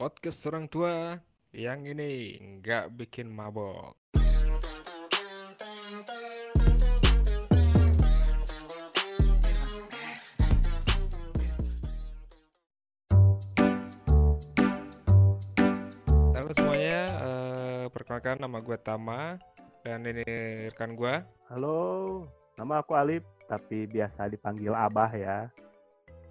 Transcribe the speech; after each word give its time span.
podcast 0.00 0.48
orang 0.48 0.64
tua 0.64 1.12
yang 1.52 1.84
ini 1.84 2.40
nggak 2.56 2.96
bikin 2.96 3.28
mabok. 3.28 3.92
Halo 16.32 16.50
semuanya, 16.56 17.02
eh, 17.20 17.84
perkenalkan 17.92 18.40
nama 18.40 18.56
gue 18.56 18.78
Tama 18.80 19.36
dan 19.84 20.00
ini 20.08 20.24
rekan 20.72 20.96
gue. 20.96 21.20
Halo, 21.52 22.24
nama 22.56 22.80
aku 22.80 22.96
Alip, 22.96 23.28
tapi 23.52 23.84
biasa 23.84 24.32
dipanggil 24.32 24.72
Abah 24.72 25.12
ya. 25.12 25.52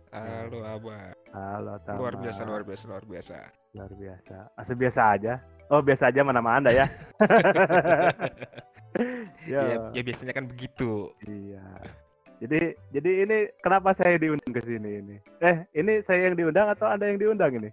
Halo 0.09 0.65
Abah, 0.65 1.13
Halo, 1.38 1.77
Tama. 1.86 2.01
luar 2.01 2.17
biasa, 2.17 2.41
luar 2.41 2.65
biasa, 2.65 2.83
luar 2.89 3.05
biasa. 3.05 3.59
Luar 3.71 3.91
biasa. 3.93 4.38
Asal 4.55 4.75
biasa 4.75 5.01
aja. 5.13 5.33
Oh, 5.69 5.82
biasa 5.82 6.10
aja 6.10 6.25
mana 6.25 6.41
nama 6.41 6.57
Anda 6.57 6.71
ya. 6.73 6.86
ya, 9.46 9.61
Ya, 9.61 9.77
ya 9.93 10.01
biasanya 10.01 10.33
kan 10.33 10.46
begitu. 10.50 11.14
iya. 11.23 11.61
Jadi, 12.39 12.71
jadi 12.89 13.11
ini 13.27 13.37
kenapa 13.60 13.91
saya 13.91 14.15
diundang 14.15 14.50
ke 14.50 14.63
sini 14.63 15.04
ini? 15.04 15.15
Eh, 15.43 15.68
ini 15.75 16.00
saya 16.01 16.32
yang 16.32 16.39
diundang 16.39 16.71
atau 16.71 16.87
Anda 16.87 17.11
yang 17.11 17.19
diundang 17.19 17.51
ini? 17.54 17.69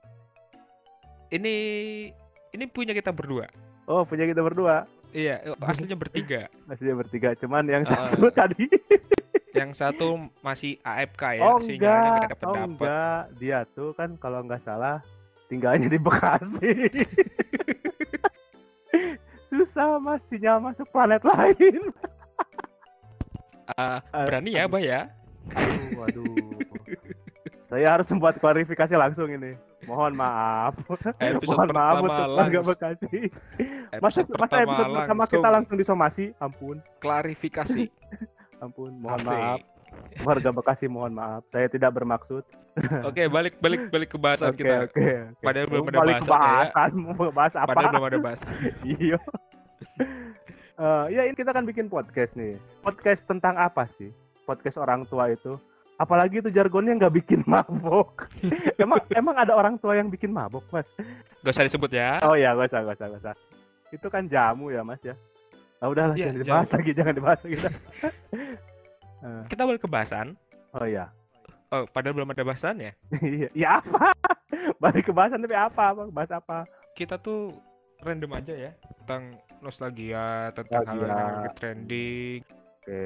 Ini 1.30 1.54
ini 2.52 2.64
punya 2.66 2.90
kita 2.90 3.14
berdua. 3.14 3.46
Oh, 3.86 4.02
punya 4.02 4.26
kita 4.26 4.42
berdua. 4.42 4.84
Iya, 5.14 5.54
aslinya 5.62 5.94
bertiga. 5.94 6.50
Masih 6.68 6.92
bertiga, 6.92 7.32
cuman 7.38 7.64
yang 7.64 7.86
Ah. 7.86 8.10
satu 8.10 8.26
tadi. 8.42 8.66
Yang 9.56 9.70
satu 9.80 10.28
masih 10.44 10.76
AFK 10.84 11.40
ya, 11.40 11.48
oh, 11.48 11.56
sinyalnya 11.56 11.80
enggak. 11.80 12.12
nggak 12.12 12.28
dapet 12.28 12.44
Oh, 12.44 12.54
enggak. 12.68 13.20
Dia 13.40 13.58
tuh 13.64 13.90
kan 13.96 14.10
kalau 14.20 14.44
nggak 14.44 14.60
salah 14.60 15.00
tinggalnya 15.46 15.88
di 15.88 15.98
Bekasi. 15.98 16.72
Susah 19.50 19.96
mas 19.98 20.20
sinyal 20.28 20.58
masuk 20.60 20.86
planet 20.90 21.22
lain. 21.22 21.82
Ah, 23.74 23.98
berani 24.12 24.54
ya, 24.54 24.66
Abah 24.66 24.82
ya? 24.82 25.00
Aduh, 25.54 25.98
waduh. 25.98 26.34
Saya 27.66 27.98
harus 27.98 28.06
membuat 28.14 28.38
klarifikasi 28.38 28.94
langsung 28.94 29.26
ini. 29.26 29.50
Mohon 29.86 30.18
maaf. 30.18 30.74
Episode 31.18 31.46
Mohon 31.46 31.70
maaf 31.74 31.94
untuk 32.02 32.26
langs- 32.34 32.66
Bekasi. 32.66 33.18
Masa, 33.98 34.22
Episode 34.22 34.38
masa 34.38 34.54
episode 34.62 34.86
pertama 34.90 35.22
langsung 35.22 35.34
kita 35.34 35.48
langsung 35.50 35.76
disomasi? 35.78 36.24
Ampun, 36.38 36.76
klarifikasi. 36.98 37.84
ampun. 38.64 38.92
Mohon 38.98 39.20
Asik. 39.22 39.30
maaf. 39.30 39.60
Warga 40.24 40.50
Bekasi 40.50 40.86
mohon 40.86 41.12
maaf. 41.12 41.44
Saya 41.52 41.68
tidak 41.68 41.92
bermaksud. 41.92 42.42
Oke, 43.04 43.28
balik 43.28 43.60
balik 43.60 43.88
balik 43.88 44.08
ke 44.12 44.18
bahasan 44.18 44.52
Oke, 44.52 44.64
kita. 44.64 44.88
oke. 44.88 44.96
oke. 44.96 45.06
Padahal 45.40 45.66
belum 45.68 45.84
ada 45.86 45.98
balik 45.98 46.14
ke 46.16 46.26
bahasannya 46.26 46.40
ya. 46.40 46.52
bahasan. 46.56 46.90
Mau 46.96 47.14
bahas 47.32 47.54
apa? 47.54 47.68
Padahal 47.72 47.92
belum 47.92 48.06
ada 48.08 48.18
bahas. 48.20 48.40
Iya. 48.84 49.18
Eh, 50.76 51.04
ya 51.16 51.22
ini 51.24 51.32
kita 51.32 51.56
kan 51.56 51.64
bikin 51.64 51.88
podcast 51.88 52.36
nih. 52.36 52.52
Podcast 52.84 53.24
tentang 53.24 53.56
apa 53.56 53.88
sih? 53.96 54.12
Podcast 54.44 54.76
orang 54.76 55.08
tua 55.08 55.32
itu. 55.32 55.52
Apalagi 55.96 56.44
itu 56.44 56.52
jargonnya 56.52 56.92
nggak 57.00 57.14
bikin 57.24 57.40
mabok. 57.50 58.28
emang 58.76 59.00
emang 59.16 59.36
ada 59.40 59.56
orang 59.56 59.80
tua 59.80 59.96
yang 59.96 60.12
bikin 60.12 60.28
mabok, 60.28 60.64
Mas? 60.68 60.84
Gak 61.40 61.56
usah 61.56 61.64
disebut 61.64 61.88
ya. 61.96 62.20
Oh 62.20 62.36
iya, 62.36 62.52
gak 62.52 62.68
usah, 62.68 62.80
gak 62.84 62.96
usah, 63.00 63.06
gak 63.08 63.20
usah. 63.24 63.34
Itu 63.88 64.06
kan 64.12 64.28
jamu 64.28 64.68
ya, 64.68 64.84
Mas 64.84 65.00
ya. 65.00 65.16
Ah 65.80 65.88
udahlah, 65.88 66.12
Iya, 66.16 66.32
jangan 66.32 66.40
dibahas 66.44 66.68
lagi, 66.72 66.90
jangan 66.92 67.14
dibahas 67.16 67.40
lagi. 67.40 67.56
Eh, 69.26 69.42
Kita 69.50 69.66
balik 69.66 69.82
ke 69.82 69.90
bahasan. 69.90 70.38
oh 70.72 70.86
iya. 70.86 71.10
Oh, 71.66 71.82
padahal 71.84 72.14
belum 72.14 72.30
ada 72.30 72.46
bahasannya. 72.46 72.94
Iya, 73.26 73.48
ya 73.50 73.68
apa? 73.82 74.14
Balik 74.82 75.10
ke 75.10 75.12
bahasan 75.12 75.42
tapi 75.42 75.58
apa, 75.58 75.90
Bang? 75.92 76.14
Bahas 76.14 76.30
apa? 76.30 76.62
Kita 76.94 77.18
tuh 77.18 77.50
random 78.06 78.38
aja 78.38 78.54
ya 78.54 78.70
tentang 79.02 79.34
nostalgia, 79.58 80.54
tentang 80.54 80.86
hal 80.86 81.00
yang 81.02 81.18
lagi 81.18 81.48
trending. 81.58 82.38
Oke, 82.78 83.02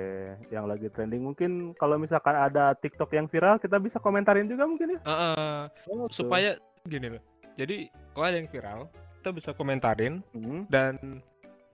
yang 0.53 0.69
lagi 0.69 0.93
trending 0.93 1.25
mungkin 1.25 1.73
kalau 1.73 1.97
misalkan 1.97 2.37
ada 2.37 2.77
TikTok 2.77 3.17
yang 3.17 3.25
viral, 3.27 3.57
kita 3.57 3.81
bisa 3.81 3.97
komentarin 3.97 4.45
juga 4.45 4.69
mungkin 4.69 4.99
ya. 4.99 5.01
Heeh, 5.09 5.61
Oh, 5.89 6.05
tuh. 6.05 6.21
supaya 6.21 6.61
gini 6.85 7.17
loh. 7.17 7.23
Jadi 7.57 7.89
kalau 8.13 8.27
ada 8.29 8.37
yang 8.37 8.51
viral, 8.53 8.81
kita 9.17 9.31
bisa 9.33 9.51
komentarin 9.57 10.21
Hmm, 10.37 10.69
dan 10.69 11.25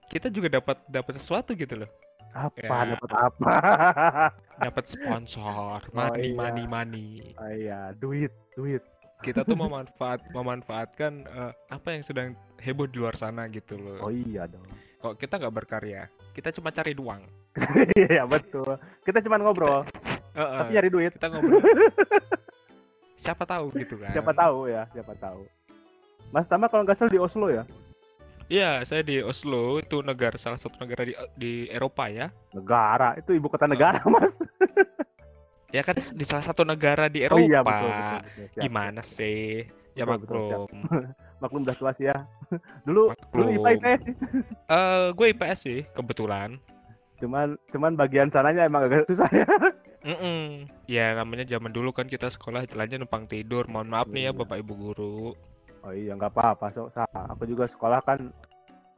kita 0.06 0.30
juga 0.30 0.62
dapat 0.62 0.78
dapat 0.86 1.18
sesuatu 1.18 1.50
gitu 1.52 1.82
loh. 1.82 1.90
Apa 2.36 2.60
Ya. 2.60 2.92
dapat 2.92 3.10
apa? 3.12 3.52
Dapat 4.68 4.84
sponsor, 4.88 5.84
money, 5.92 6.32
iya. 6.32 6.36
money, 6.36 6.64
money. 6.64 7.08
oh 7.36 7.50
iya, 7.50 7.80
duit, 7.92 8.32
duit. 8.52 8.80
Kita 9.20 9.40
tuh 9.42 9.52
memanfaat 9.64 10.20
memanfaatkan 10.32 11.12
eh, 11.24 11.52
apa 11.68 11.88
yang 11.92 12.00
sedang 12.00 12.28
heboh 12.56 12.84
di 12.84 12.96
luar 12.96 13.16
sana 13.16 13.48
gitu 13.48 13.76
loh. 13.76 14.00
Oh 14.00 14.08
iya 14.08 14.44
dong. 14.44 14.64
Kok 14.96 15.16
kita 15.16 15.36
nggak 15.36 15.54
berkarya, 15.54 16.08
kita 16.32 16.52
cuma 16.52 16.68
cari 16.68 16.92
uang. 16.92 17.22
Iya 17.96 18.24
betul. 18.24 18.68
Kita 19.00 19.20
cuma 19.20 19.36
ngobrol, 19.36 19.84
Heeh, 20.32 20.58
tapi 20.60 20.70
nyari 20.72 20.88
duit. 20.88 21.12
kita 21.12 21.28
ngobrol. 21.28 21.60
Siapa 23.16 23.44
tahu 23.44 23.72
gitu 23.74 23.96
kan? 23.96 24.12
Siapa 24.12 24.32
tahu 24.32 24.68
ya, 24.68 24.84
siapa 24.92 25.12
tahu. 25.16 25.44
Mas 26.32 26.44
Tama 26.44 26.68
kalau 26.68 26.84
nggak 26.84 26.96
salah 26.96 27.12
di 27.12 27.20
Oslo 27.20 27.48
ya? 27.48 27.64
Iya, 28.46 28.86
saya 28.86 29.02
di 29.02 29.18
Oslo, 29.18 29.82
itu 29.82 29.98
negara 30.00 30.38
salah 30.38 30.54
satu 30.54 30.78
negara 30.78 31.02
di 31.02 31.14
di 31.34 31.52
Eropa 31.66 32.06
ya. 32.06 32.30
Negara, 32.54 33.18
itu 33.18 33.34
ibu 33.34 33.50
kota 33.50 33.66
negara, 33.66 33.98
Mas. 34.14 34.30
Ya 35.74 35.82
kan 35.82 35.98
di 35.98 36.22
salah 36.22 36.46
satu 36.46 36.62
negara 36.62 37.10
di 37.10 37.26
Oh 37.26 37.34
Eropa. 37.34 37.42
iya 37.42 37.60
betul, 37.60 37.90
betul, 37.90 38.18
betul. 38.22 38.46
Siap, 38.46 38.62
Gimana 38.62 39.02
sih? 39.02 39.66
Ya 39.92 40.04
Betul, 40.06 40.22
betul, 40.22 40.46
siap. 40.46 40.60
maklum. 40.62 40.82
Maklum 41.42 41.62
udah 41.66 41.76
tua 41.76 41.90
sih 41.92 42.06
ya. 42.06 42.16
Dulu 42.86 43.02
dulu 43.34 43.48
IPA 43.50 43.58
Maklum. 43.58 43.74
IPS. 43.74 44.02
Eh, 44.68 45.06
gue 45.10 45.26
IPS 45.34 45.58
sih 45.60 45.80
kebetulan. 45.90 46.50
Cuman 47.18 47.48
cuman 47.68 47.92
bagian 47.92 48.30
sananya 48.30 48.62
emang 48.62 48.86
agak 48.86 49.10
susah 49.10 49.26
ya. 49.28 49.48
Mm-mm. 50.06 50.70
Ya 50.86 51.12
namanya 51.12 51.42
zaman 51.44 51.74
dulu 51.74 51.90
kan 51.90 52.06
kita 52.06 52.30
sekolah 52.30 52.62
jalannya 52.62 53.02
numpang 53.02 53.26
tidur. 53.26 53.66
Mohon 53.66 53.88
maaf 53.90 54.06
nih 54.06 54.22
ya 54.22 54.32
Iya. 54.32 54.38
Bapak 54.38 54.56
Ibu 54.62 54.72
guru. 54.76 55.18
Oh 55.86 55.94
iya 55.94 56.18
nggak 56.18 56.34
apa-apa, 56.34 56.66
so, 56.74 56.90
Sa. 56.90 57.06
Aku 57.06 57.46
juga 57.46 57.70
sekolah 57.70 58.02
kan 58.02 58.18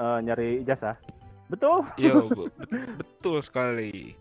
eh, 0.01 0.19
nyari 0.25 0.65
ijazah. 0.65 0.97
Betul. 1.53 1.85
Iya, 2.01 2.17
bu- 2.33 2.49
betul 2.97 3.45
sekali. 3.45 4.17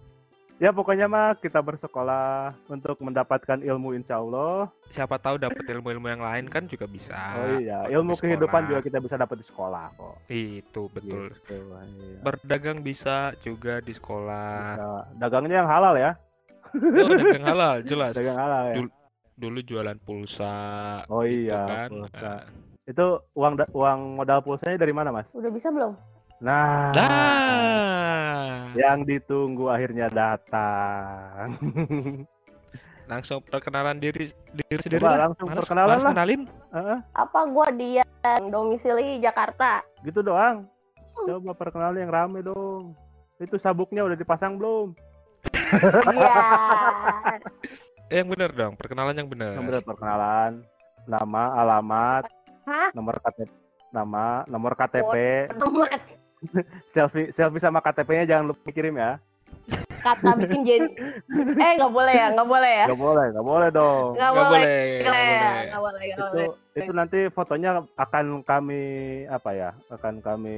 Ya 0.57 0.73
pokoknya 0.73 1.05
mah 1.05 1.37
kita 1.37 1.61
bersekolah 1.61 2.49
untuk 2.65 2.97
mendapatkan 2.97 3.61
ilmu 3.61 3.93
insya 3.93 4.17
Allah. 4.17 4.65
Siapa 4.89 5.21
tahu 5.21 5.37
dapat 5.37 5.61
ilmu-ilmu 5.61 6.09
yang 6.09 6.23
lain 6.25 6.49
kan 6.49 6.65
juga 6.65 6.89
bisa. 6.89 7.13
oh 7.37 7.61
iya, 7.61 7.85
ilmu 7.93 8.17
kehidupan 8.17 8.65
juga 8.65 8.81
kita 8.81 8.97
bisa 8.97 9.21
dapat 9.21 9.37
di 9.37 9.45
sekolah 9.45 9.93
kok. 9.93 10.17
Itu 10.25 10.89
betul. 10.89 11.29
Gitu, 11.29 11.61
iya. 12.01 12.19
Berdagang 12.25 12.81
bisa 12.81 13.37
juga 13.45 13.85
di 13.85 13.93
sekolah. 13.93 14.49
Bisa. 14.81 14.89
Dagangnya 15.21 15.61
yang 15.61 15.69
halal 15.69 15.93
ya. 15.93 16.11
Oh, 16.73 17.05
dagang 17.05 17.45
halal, 17.47 17.75
jelas. 17.85 18.11
Dagang 18.17 18.39
halal 18.41 18.63
ya. 18.65 18.75
Dulu- 18.81 18.95
Dulu 19.37 19.61
jualan 19.61 19.97
pulsa. 19.99 20.53
Oh 21.07 21.21
gitu 21.21 21.45
iya, 21.47 21.61
kan. 21.63 21.89
pulsa. 21.93 22.17
Nah. 22.19 22.41
Itu 22.83 23.05
uang 23.31 23.53
da- 23.55 23.71
uang 23.71 23.99
modal 24.15 24.41
pulsanya 24.41 24.77
dari 24.77 24.89
mana, 24.89 25.11
Mas? 25.11 25.29
Udah 25.31 25.47
bisa 25.47 25.69
belum? 25.69 25.93
Nah, 26.39 26.93
Nah, 26.93 28.69
yang 28.73 29.01
ditunggu 29.03 29.67
akhirnya 29.67 30.07
datang. 30.07 31.53
langsung 33.07 33.39
perkenalan 33.39 33.97
diri 33.97 34.29
diri 34.51 34.79
sendiri 34.79 34.99
Coba 34.99 35.11
lah. 35.11 35.19
langsung 35.25 35.47
Males- 35.47 35.59
perkenalan 35.63 35.97
lah. 35.97 36.11
kenalin. 36.11 36.41
Heeh, 36.73 36.97
Apa 37.13 37.39
gua 37.47 37.67
dia 37.71 38.03
domisili 38.43 39.17
Jakarta? 39.17 39.79
gitu 40.01 40.19
doang. 40.19 40.65
Coba 41.15 41.53
perkenalan 41.53 41.97
yang 41.99 42.11
rame 42.11 42.41
dong. 42.41 42.93
Itu 43.37 43.57
sabuknya 43.57 44.01
udah 44.01 44.13
dipasang 44.13 44.57
belum? 44.57 44.97
Iya. 46.09 46.37
Eh, 48.07 48.23
yang 48.23 48.29
benar 48.31 48.51
dong, 48.55 48.73
perkenalan 48.79 49.15
yang 49.19 49.27
benar. 49.27 49.51
Yang 49.59 49.65
bener 49.67 49.81
perkenalan, 49.83 50.51
nama, 51.03 51.43
alamat, 51.59 52.23
Hah? 52.63 52.87
nomor 52.95 53.19
KTP, 53.19 53.51
nama, 53.91 54.47
nomor 54.47 54.71
KTP, 54.79 55.15
Amat. 55.51 56.01
selfie 56.95 57.35
selfie 57.35 57.59
sama 57.59 57.83
KTP-nya 57.83 58.23
jangan 58.23 58.55
lupa 58.55 58.71
kirim 58.71 58.95
ya. 58.95 59.19
Kata 59.99 60.39
bikin 60.39 60.63
jadi 60.63 60.87
Eh 61.67 61.71
nggak 61.75 61.91
boleh 61.91 62.13
ya, 62.15 62.27
nggak 62.31 62.47
boleh 62.47 62.71
ya. 62.79 62.85
Gak 62.87 63.01
boleh, 63.01 63.25
gak 63.35 63.43
boleh 63.45 63.69
dong. 63.75 64.09
Nggak 64.15 64.31
Nggak 64.31 64.47
boleh. 64.47 64.61
boleh, 64.63 64.79
Nggak 64.87 65.11
nggak 65.11 65.19
boleh, 65.19 65.27
boleh. 65.27 65.67
nggak 65.67 65.81
boleh, 65.83 65.99
nggak 65.99 66.15
itu 66.15 66.23
boleh. 66.31 66.47
itu 66.79 66.91
nanti 66.95 67.19
fotonya 67.33 67.69
akan 67.99 68.25
kami 68.47 68.83
apa 69.27 69.49
ya 69.51 69.69
akan 69.91 70.13
kami 70.23 70.57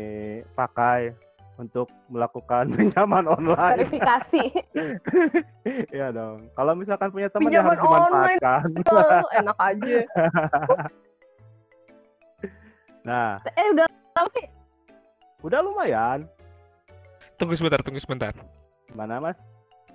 pakai 0.53 1.17
untuk 1.59 1.91
melakukan 2.07 2.71
pinjaman 2.79 3.27
online 3.27 3.75
Verifikasi. 3.77 4.43
Iya 5.93 6.09
dong 6.09 6.47
kalau 6.55 6.71
misalkan 6.73 7.11
punya 7.11 7.27
teman 7.27 7.51
ya 7.51 7.59
Pinjaman 7.59 7.69
harus 7.69 7.83
dimanfaatkan 7.83 8.61
enak 9.35 9.57
aja. 9.59 9.97
nah 13.01 13.39
Eh 13.49 13.67
udah 13.69 13.85
lama 13.87 14.29
sih. 14.31 14.45
udah 15.39 15.59
lumayan 15.59 16.19
Tunggu 17.35 17.55
sebentar, 17.55 17.79
tunggu 17.79 17.99
sebentar. 17.99 18.35
mana 18.91 19.19
mas 19.19 19.37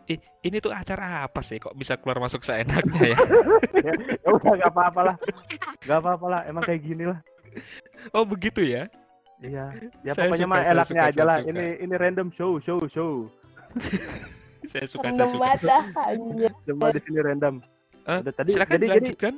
Ih, 0.04 0.20
ini 0.40 0.60
tuh 0.60 0.68
acara 0.68 1.24
apa 1.24 1.40
sih? 1.40 1.56
Kok 1.56 1.72
bisa 1.74 1.96
keluar 1.96 2.20
masuk 2.20 2.44
seenaknya 2.44 3.16
ya? 3.16 3.18
ya 3.80 3.92
udah 4.28 4.52
nggak 4.54 4.68
apa-apa 4.70 5.00
lah 5.02 5.16
nggak 5.80 5.98
apa-apa 5.98 6.26
lah 6.28 6.40
emang 6.44 6.60
kayak 6.62 6.84
gini 6.84 7.08
lah 7.08 7.20
Oh 8.12 8.24
begitu 8.24 8.60
ya? 8.60 8.84
Iya. 9.38 9.64
Ya 10.00 10.12
Saya 10.12 10.28
pokoknya 10.28 10.38
suka, 10.40 10.50
mah 10.50 10.60
saya 10.60 10.72
enaknya 10.72 10.84
suka, 10.86 11.02
aja 11.04 11.14
saya 11.14 11.26
lah. 11.26 11.38
suka. 11.38 11.50
Ini 11.50 11.64
ini 11.80 11.94
random 11.94 12.28
show, 12.30 12.52
show, 12.58 12.78
show. 12.88 13.12
Saya 14.64 14.86
suka, 14.88 15.04
saya 15.04 15.12
Random 15.12 15.28
suka. 15.28 15.42
banget 15.44 15.60
dah, 15.62 15.84
anjir. 16.08 16.50
Cuma 16.64 16.86
di 16.88 17.00
sini 17.00 17.20
random. 17.20 17.54
Eh, 18.02 18.18
Udah 18.18 18.32
tadi 18.32 18.50
Silakan 18.50 18.72
jadi 18.72 18.80
jadi 18.80 18.88
dilanjutkan. 18.88 19.34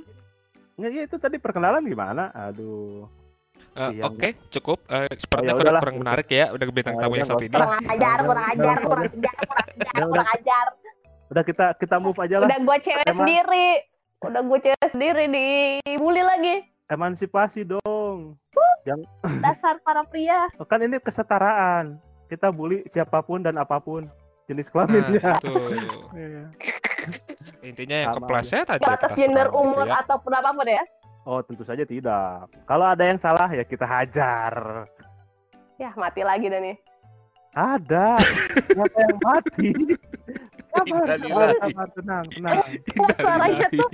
ya, 0.76 0.88
ya, 0.88 1.02
itu 1.02 1.16
tadi 1.18 1.36
perkenalan 1.36 1.82
gimana? 1.82 2.24
Aduh. 2.32 3.10
Eh, 3.74 3.90
Iya, 3.92 4.02
Oke, 4.06 4.28
cukup. 4.48 4.78
Eh, 4.86 5.10
sepertinya 5.12 5.50
ya 5.50 5.58
kurang, 5.58 5.82
kurang 5.82 5.98
menarik 5.98 6.28
ya. 6.30 6.46
Udah 6.50 6.64
bintang 6.66 6.94
Ya 6.94 7.00
tamu 7.02 7.14
yang 7.16 7.26
satu 7.26 7.42
ini. 7.42 7.52
Kurang 7.52 7.74
ajar, 7.84 8.16
kurang 8.22 8.46
ajar, 8.46 8.76
kurang 8.78 9.04
ajar, 9.04 9.34
kurang 9.34 9.66
ajar, 9.66 9.92
Udah, 9.92 10.06
kurang 10.06 10.28
ajar. 10.30 10.66
Udah 11.26 11.42
kita 11.42 11.66
kita 11.74 11.96
move 11.98 12.18
aja 12.18 12.36
lah. 12.38 12.46
Udah 12.46 12.58
gue 12.62 12.76
cewek 12.80 13.06
sendiri. 13.10 13.68
Udah 14.22 14.40
gue 14.40 14.58
cewek 14.62 14.88
sendiri 14.88 15.24
dibully 15.82 16.22
lagi. 16.22 16.54
Emansipasi 16.86 17.66
dong. 17.66 17.82
Dasar 19.44 19.82
para 19.82 20.06
pria. 20.06 20.46
Kan 20.70 20.80
ini 20.86 21.02
kesetaraan. 21.02 21.98
Kita 22.30 22.50
bully 22.50 22.82
siapa 22.90 23.22
pun 23.22 23.42
dan 23.42 23.54
apa 23.58 23.78
pun 23.78 24.06
jenis 24.46 24.66
Nah, 24.70 24.86
kelaminnya. 24.86 25.32
itu. 25.42 25.54
Iya. 26.14 26.44
Intinya 27.62 27.96
yang 28.02 28.10
kepleset 28.18 28.66
aja. 28.66 28.82
Atas 28.82 29.14
gender 29.14 29.46
gitu 29.50 29.58
umur 29.62 29.86
ya. 29.86 30.02
ataupun 30.02 30.32
apa 30.34 30.50
pun 30.54 30.66
ya. 30.66 30.82
Oh, 31.26 31.42
tentu 31.42 31.66
saja 31.66 31.82
tidak. 31.82 32.46
Kalau 32.70 32.86
ada 32.86 33.02
yang 33.02 33.18
salah 33.18 33.50
ya 33.50 33.66
kita 33.66 33.82
hajar. 33.82 34.86
Ya 35.78 35.90
mati 35.98 36.22
lagi 36.22 36.46
dah 36.46 36.62
nih. 36.62 36.76
Ada. 37.56 38.20
Siapa 38.68 38.98
yang 39.00 39.18
mati? 39.24 39.70
Sabar, 40.76 41.08
sabar, 41.56 41.88
tenang, 41.96 42.24
tenang. 42.36 42.56
Suaranya 43.16 43.68
tuh 43.72 43.88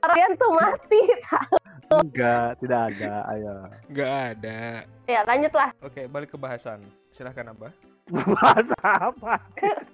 kalian 0.00 0.32
tuh 0.38 0.50
mati. 0.54 1.00
Enggak, 1.88 2.58
tidak 2.58 2.80
ada. 2.90 3.12
Ayo. 3.28 3.52
Nggak 3.88 4.12
ada. 4.32 4.58
Ya 5.04 5.20
lanjut 5.22 5.52
lah. 5.52 5.70
Oke, 5.80 6.06
balik 6.06 6.30
ke 6.30 6.38
bahasan. 6.38 6.82
Silahkan 7.12 7.48
Abah. 7.48 7.72
Bahasa 8.34 8.76
apa? 8.82 9.34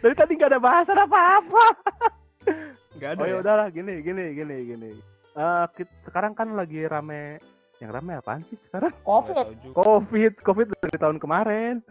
Dari 0.00 0.14
tadi 0.14 0.32
nggak 0.34 0.50
ada 0.50 0.60
bahasan 0.60 0.98
apa-apa. 0.98 1.64
Nggak 2.94 3.10
ada 3.10 3.20
Oh 3.20 3.26
ya 3.26 3.32
ya? 3.32 3.40
udahlah, 3.40 3.68
gini, 3.68 3.98
gini, 4.00 4.24
gini, 4.32 4.56
gini. 4.66 4.90
Eh, 5.34 5.64
kit- 5.74 5.96
sekarang 6.04 6.32
kan 6.32 6.52
lagi 6.52 6.84
rame. 6.84 7.40
Yang 7.82 7.90
rame 7.90 8.12
apaan 8.14 8.40
sih 8.46 8.56
sekarang? 8.62 8.92
Covid. 9.02 9.46
Covid, 9.74 10.32
Covid 10.40 10.66
dari 10.74 10.96
tahun 10.96 11.18
kemarin. 11.18 11.82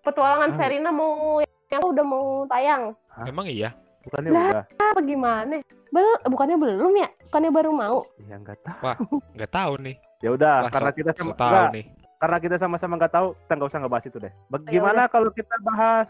Petualangan 0.00 0.50
Ah. 0.52 0.56
Serina 0.56 0.90
mau 0.90 1.40
yang 1.42 1.84
udah 1.84 2.04
mau 2.04 2.24
tayang. 2.46 2.94
Emang 3.24 3.46
iya? 3.46 3.68
Bukannya 4.02 4.30
Lah. 4.30 4.48
udah? 4.48 4.64
Apa 4.80 5.00
gimana? 5.00 5.54
Bel 5.94 6.10
bukannya 6.26 6.58
belum 6.58 6.92
ya? 6.98 7.08
Bukannya 7.30 7.50
baru 7.54 7.70
mau? 7.70 7.98
Ya 8.26 8.34
nggak 8.42 8.58
tahu. 8.66 9.22
Nggak 9.38 9.52
tahu 9.54 9.72
nih. 9.78 9.96
Ya 10.18 10.30
udah, 10.34 10.66
Wah, 10.66 10.72
karena 10.72 10.90
kita 10.90 11.10
sama 11.14 11.32
tahu 11.38 11.52
nggak, 11.54 11.70
nih. 11.76 11.84
karena 12.18 12.36
kita 12.40 12.56
sama-sama 12.56 12.92
nggak 12.98 13.12
tahu, 13.12 13.28
kita 13.36 13.52
nggak 13.54 13.70
usah 13.70 13.80
ngebahas 13.84 14.06
itu 14.08 14.18
deh. 14.18 14.32
Ya 14.32 14.48
Bagaimana 14.50 15.02
kalau 15.06 15.30
kita 15.30 15.54
bahas 15.62 16.08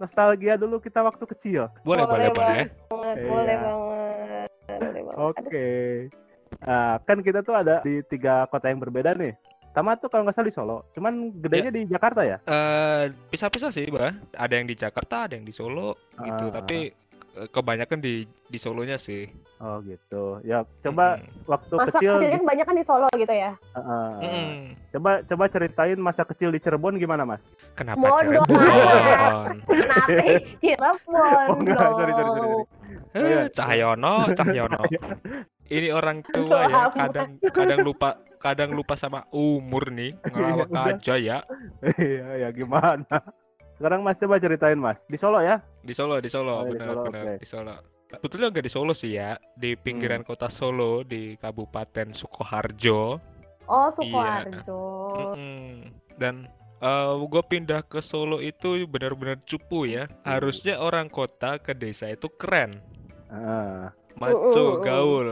nostalgia 0.00 0.54
dulu 0.56 0.78
kita 0.80 1.02
waktu 1.04 1.24
kecil? 1.36 1.68
Boleh, 1.84 2.06
boleh, 2.06 2.30
Boleh, 2.30 2.32
boleh. 2.32 2.64
Banget. 2.88 3.16
Boleh 3.26 3.56
banget. 3.60 4.48
Boleh 4.70 5.02
banget. 5.04 5.16
Oke. 5.20 5.68
Nah, 6.62 6.92
kan 7.02 7.18
kita 7.20 7.40
tuh 7.42 7.54
ada 7.58 7.82
di 7.82 8.00
tiga 8.06 8.46
kota 8.48 8.70
yang 8.70 8.80
berbeda 8.80 9.12
nih. 9.18 9.34
Tama 9.74 9.92
tuh 10.00 10.08
kalau 10.08 10.24
nggak 10.24 10.40
salah 10.40 10.48
di 10.48 10.56
Solo, 10.56 10.78
cuman 10.96 11.36
gedenya 11.36 11.68
di 11.68 11.84
Jakarta 11.84 12.24
ya. 12.24 12.40
Eh, 12.48 13.12
pisah-pisah 13.28 13.68
sih, 13.68 13.84
Bah. 13.92 14.08
Ada 14.32 14.56
yang 14.56 14.64
di 14.64 14.72
Jakarta, 14.72 15.28
ada 15.28 15.36
yang 15.36 15.44
di 15.44 15.52
Solo 15.52 16.00
gitu. 16.16 16.48
Ah. 16.48 16.64
Tapi 16.64 16.88
kebanyakan 17.52 18.00
di 18.00 18.24
di 18.48 18.58
Solonya 18.58 18.96
sih. 18.96 19.28
Oh 19.60 19.80
gitu. 19.84 20.40
Ya 20.40 20.64
coba 20.80 21.20
Mm-mm. 21.20 21.44
waktu 21.44 21.74
Masa 21.76 21.90
kecil, 21.92 22.12
kecilnya 22.16 22.38
kebanyakan 22.40 22.74
di 22.74 22.84
Solo 22.84 23.08
gitu 23.12 23.34
ya? 23.34 23.52
Heeh. 23.76 24.08
Mm-mm. 24.24 24.50
coba 24.96 25.10
coba 25.24 25.44
ceritain 25.52 26.00
masa 26.00 26.22
kecil 26.24 26.48
di 26.48 26.60
Cirebon 26.60 26.96
gimana 26.96 27.28
mas? 27.28 27.42
Kenapa 27.76 28.00
Bodoh 28.00 28.20
Cirebon? 28.24 29.56
Kenapa 29.68 30.10
Cirebon 30.60 30.96
Oh 31.46 31.56
enggak, 31.60 31.78
sorry 31.92 32.12
sorry 32.12 32.30
sorry. 32.32 32.48
Eh, 33.16 33.22
Iya. 33.24 33.40
Cahyono, 33.48 34.28
Cahyono. 34.36 34.80
Ini 35.66 35.88
orang 35.90 36.20
tua 36.20 36.68
ya, 36.68 36.92
kadang 36.92 37.40
kadang 37.40 37.80
lupa 37.80 38.20
kadang 38.38 38.70
lupa 38.76 38.94
sama 38.94 39.24
umur 39.32 39.88
nih, 39.88 40.12
ngelawak 40.28 40.68
Udah. 40.68 40.84
aja 40.94 41.14
ya. 41.16 41.38
Iya 41.96 42.46
ya 42.46 42.48
gimana? 42.52 43.16
Sekarang 43.76 44.00
mas 44.00 44.16
coba 44.16 44.40
ceritain 44.40 44.80
mas 44.80 44.96
di 45.04 45.20
Solo 45.20 45.44
ya? 45.44 45.60
Di 45.84 45.92
Solo, 45.92 46.16
di 46.16 46.32
Solo, 46.32 46.64
Oh, 46.64 46.64
di 46.64 46.80
benar 46.80 46.88
Solo, 46.88 47.02
benar 47.12 47.24
oke. 47.28 47.34
di 47.36 47.46
Solo. 47.46 47.74
Sebetulnya 48.06 48.46
nggak 48.48 48.64
di 48.64 48.72
Solo 48.72 48.92
sih 48.96 49.12
ya, 49.18 49.36
di 49.52 49.76
pinggiran 49.76 50.22
kota 50.24 50.48
Solo 50.48 51.04
di 51.04 51.36
Kabupaten 51.36 52.14
Sukoharjo. 52.16 53.20
Oh, 53.66 53.88
Iya. 53.90 53.92
Sukoharjo. 53.92 54.80
Mm-mm. 55.12 55.92
Dan 56.16 56.48
gue 57.26 57.42
pindah 57.50 57.82
ke 57.84 58.00
Solo 58.00 58.40
itu 58.40 58.88
benar-benar 58.88 59.42
cupu 59.44 59.84
ya. 59.90 60.08
Harusnya 60.24 60.80
orang 60.80 61.10
kota 61.12 61.58
ke 61.60 61.74
desa 61.76 62.08
itu 62.08 62.30
keren, 62.40 62.80
Heeh. 63.28 63.90
maco, 64.16 64.40
Mm-mm. 64.54 64.80
gaul. 64.80 65.28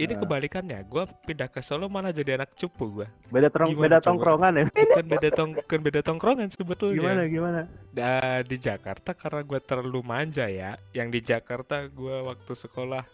Ini 0.00 0.16
Ah. 0.16 0.18
kebalikannya, 0.18 0.78
gue 0.82 1.04
pindah 1.22 1.46
ke 1.46 1.60
Solo 1.60 1.84
malah 1.86 2.08
jadi 2.08 2.34
anak 2.34 2.56
cupu 2.56 2.88
gue. 2.90 3.06
beda 3.28 3.52
terong 3.52 3.68
Gimana 3.70 3.84
beda 3.84 3.98
coba? 3.98 4.06
tongkrongan 4.08 4.52
ya? 4.54 4.64
Bukan 4.66 5.06
beda 5.06 5.28
tong, 5.30 5.50
bukan 5.54 5.80
beda 5.82 6.00
tongkrongan 6.00 6.48
sebetulnya. 6.48 6.96
Gimana 6.96 7.22
gimana? 7.26 7.60
Da- 7.90 8.40
di 8.40 8.56
Jakarta 8.56 9.12
karena 9.12 9.40
gue 9.42 9.60
terlalu 9.60 10.00
manja 10.00 10.48
ya. 10.48 10.80
Yang 10.90 11.08
di 11.10 11.20
Jakarta 11.22 11.84
gue 11.86 12.16
waktu 12.22 12.52
sekolah 12.54 13.04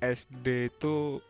SD 0.00 0.46
itu 0.68 1.22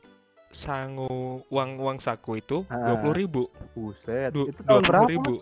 sangu 0.50 1.44
uang 1.46 1.70
uang 1.78 1.98
saku 2.00 2.40
itu 2.40 2.64
dua 2.64 2.96
puluh 2.98 3.14
ribu, 3.14 3.42
Buset. 3.70 4.32
Dua 4.32 4.48
puluh 4.48 4.80
berapa? 4.80 5.06
ribu, 5.06 5.34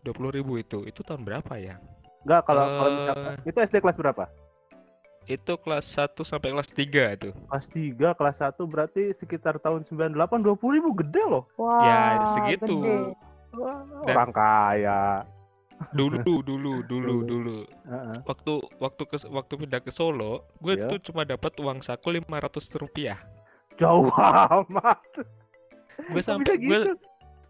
dua 0.00 0.14
puluh 0.16 0.32
ribu 0.32 0.52
itu 0.56 0.82
itu 0.82 1.00
tahun 1.02 1.22
berapa 1.22 1.52
ya? 1.54 1.76
Enggak 2.24 2.42
kalau 2.44 2.64
kalau 2.66 2.88
Eh. 2.88 2.96
misalkan- 2.96 3.38
itu 3.44 3.58
SD 3.60 3.76
kelas 3.78 3.94
berapa? 3.94 4.24
Itu 5.28 5.60
kelas 5.60 5.84
1 5.92 6.24
sampai 6.24 6.50
kelas 6.50 6.72
3 6.72 7.12
itu. 7.12 7.30
Kelas 7.46 7.66
3, 7.68 8.16
kelas 8.16 8.36
1 8.40 8.64
berarti 8.64 9.12
sekitar 9.14 9.60
tahun 9.60 9.84
98 9.84 10.40
20 10.40 10.76
ribu 10.80 10.90
gede 10.96 11.22
loh. 11.22 11.44
Wah, 11.54 11.84
Ya, 11.84 12.00
segitu. 12.32 12.64
gede. 12.80 12.96
Wah, 13.52 13.76
Dan- 14.02 14.16
orang 14.16 14.32
kaya. 14.32 15.00
Dulu 15.94 16.18
dulu 16.26 16.42
dulu 16.42 16.72
Dulu. 16.82 17.14
dulu. 17.22 17.58
Heeh. 17.86 18.16
Waktu 18.26 18.52
waktu 18.76 19.02
ke 19.04 19.16
waktu 19.30 19.52
pindah 19.54 19.78
ke 19.78 19.94
Solo, 19.94 20.42
gue 20.58 20.74
Iya. 20.74 20.90
tuh 20.90 20.98
cuma 21.06 21.22
dapat 21.22 21.54
uang 21.54 21.78
saku 21.80 22.10
500 22.10 22.74
rupiah. 22.74 23.20
Jauh 23.78 24.10
amat. 24.58 24.98
Gue 26.08 26.18
sampai 26.18 26.58
gue 26.58 26.66
gitu? 26.82 26.92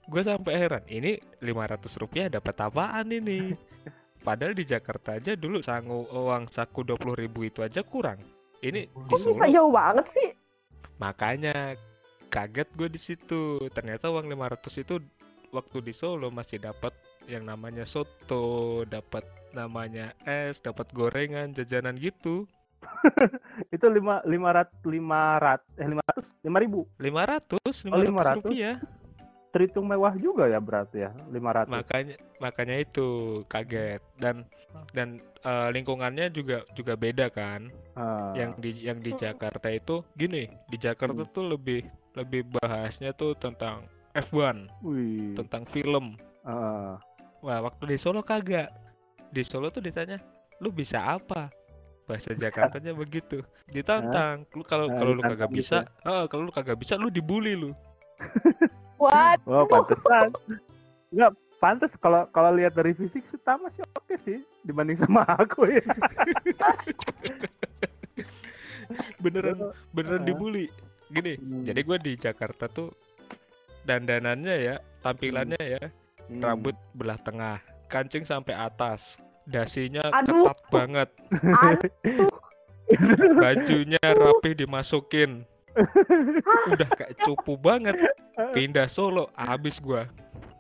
gue 0.08 0.22
sampai 0.24 0.56
heran 0.56 0.84
ini 0.88 1.16
500 1.38 1.96
rupiah 1.96 2.28
dapat 2.28 2.56
apaan 2.58 3.08
ini 3.08 3.52
padahal 4.20 4.52
di 4.52 4.64
Jakarta 4.64 5.16
aja 5.16 5.34
dulu 5.34 5.60
sangu 5.60 6.04
uang 6.08 6.46
saku 6.46 6.82
20.000 6.82 7.14
ribu 7.16 7.40
itu 7.42 7.60
aja 7.60 7.80
kurang 7.80 8.18
ini 8.60 8.86
di 8.86 8.92
Kok 9.06 9.18
bisa 9.18 9.30
Solo 9.32 9.46
jauh 9.48 9.70
banget 9.70 10.06
sih? 10.10 10.28
makanya 10.98 11.78
kaget 12.28 12.68
gue 12.74 12.88
di 12.88 13.00
situ 13.00 13.42
ternyata 13.70 14.10
uang 14.10 14.26
500 14.26 14.82
itu 14.82 14.94
waktu 15.50 15.78
di 15.80 15.92
Solo 15.92 16.28
masih 16.28 16.58
dapat 16.58 16.92
yang 17.24 17.44
namanya 17.44 17.84
soto 17.84 18.82
dapat 18.84 19.22
namanya 19.50 20.12
es 20.24 20.58
dapat 20.58 20.88
gorengan 20.92 21.52
jajanan 21.52 21.96
gitu 21.96 22.44
Itu 23.74 23.90
5 23.90 24.22
500 24.22 24.86
500 24.86 25.82
eh 25.82 25.88
500 25.90 26.46
5000. 26.46 26.86
500 27.02 27.90
500 27.90 27.90
Oh, 27.90 27.98
500? 27.98 28.38
rupiah 28.38 28.76
Terhitung 29.48 29.88
mewah 29.88 30.12
juga 30.14 30.44
ya 30.44 30.60
berarti 30.60 31.08
ya 31.08 31.10
500. 31.32 31.66
makanya 31.66 32.16
makanya 32.36 32.76
itu 32.78 33.08
kaget. 33.48 34.04
Dan 34.20 34.44
dan 34.92 35.08
eh, 35.40 35.68
lingkungannya 35.72 36.28
juga 36.28 36.68
juga 36.72 36.94
beda 36.94 37.32
kan? 37.32 37.72
Ah, 37.96 38.36
yang 38.36 38.52
di 38.60 38.84
yang 38.84 39.00
di 39.00 39.10
Jakarta 39.14 39.72
itu 39.72 40.04
gini 40.14 40.46
di 40.68 40.76
Jakarta 40.76 41.24
Hmm. 41.24 41.32
tuh 41.32 41.44
lebih 41.48 41.80
lebih 42.12 42.44
bahasnya 42.54 43.16
tuh 43.16 43.32
tentang 43.34 43.88
F1 44.12 44.68
wih. 44.84 45.32
tentang 45.34 45.64
film. 45.66 46.14
Ah, 46.44 47.00
wah 47.40 47.58
waktu 47.64 47.88
di 47.88 47.96
Solo 47.96 48.20
kagak. 48.20 48.68
Di 49.28 49.42
Solo 49.42 49.68
tuh 49.68 49.80
ditanya 49.80 50.20
lu 50.60 50.68
bisa 50.68 51.16
apa? 51.16 51.48
Bahasa 52.04 52.32
Jakartanya 52.32 52.92
begitu. 53.00 53.40
Ditantang 53.66 54.44
lu 54.52 54.60
kalau 54.62 54.92
Ah, 54.92 54.96
kalau 54.96 55.12
lu 55.16 55.22
kagak 55.24 55.48
gitu 55.48 55.58
bisa 55.64 55.78
eh, 56.04 56.24
kalau 56.28 56.42
lu 56.44 56.52
kagak 56.52 56.76
bisa 56.76 57.00
lu 57.00 57.08
dibully 57.08 57.56
lu 57.56 57.72
What? 58.98 59.38
oh, 59.46 59.64
pantesan. 59.64 60.34
Enggak 61.08 61.32
pantes 61.58 61.90
kalau 61.98 62.22
kalau 62.30 62.54
lihat 62.54 62.74
dari 62.74 62.94
fisik 62.94 63.22
sih 63.26 63.38
Tama 63.42 63.66
sih 63.74 63.82
oke 63.98 64.14
sih 64.22 64.38
dibanding 64.62 64.98
sama 64.98 65.26
aku 65.26 65.66
ya. 65.66 65.82
beneran 69.22 69.58
beneran 69.92 70.22
dibully 70.24 70.70
gini 71.10 71.36
Hmm. 71.36 71.64
jadi 71.66 71.80
gue 71.82 71.98
di 72.00 72.12
Jakarta 72.16 72.70
tuh 72.70 72.94
dandanannya 73.84 74.54
ya 74.54 74.76
tampilannya 75.02 75.60
ya 75.60 75.82
Hmm. 76.28 76.44
rambut 76.44 76.76
belah 76.92 77.16
tengah, 77.16 77.56
kancing 77.88 78.28
sampai 78.28 78.52
atas, 78.52 79.16
dasinya 79.48 80.04
Aduh. 80.12 80.44
ketat 80.44 80.58
banget, 80.68 81.08
Aduh, 81.32 82.28
bajunya 83.40 83.96
rapih 83.96 84.52
dimasukin, 84.52 85.48
Udah 86.74 86.88
kayak 86.98 87.14
cupu 87.22 87.54
banget. 87.58 87.94
Pindah 88.56 88.86
Solo, 88.90 89.30
habis 89.34 89.78
gua. 89.78 90.06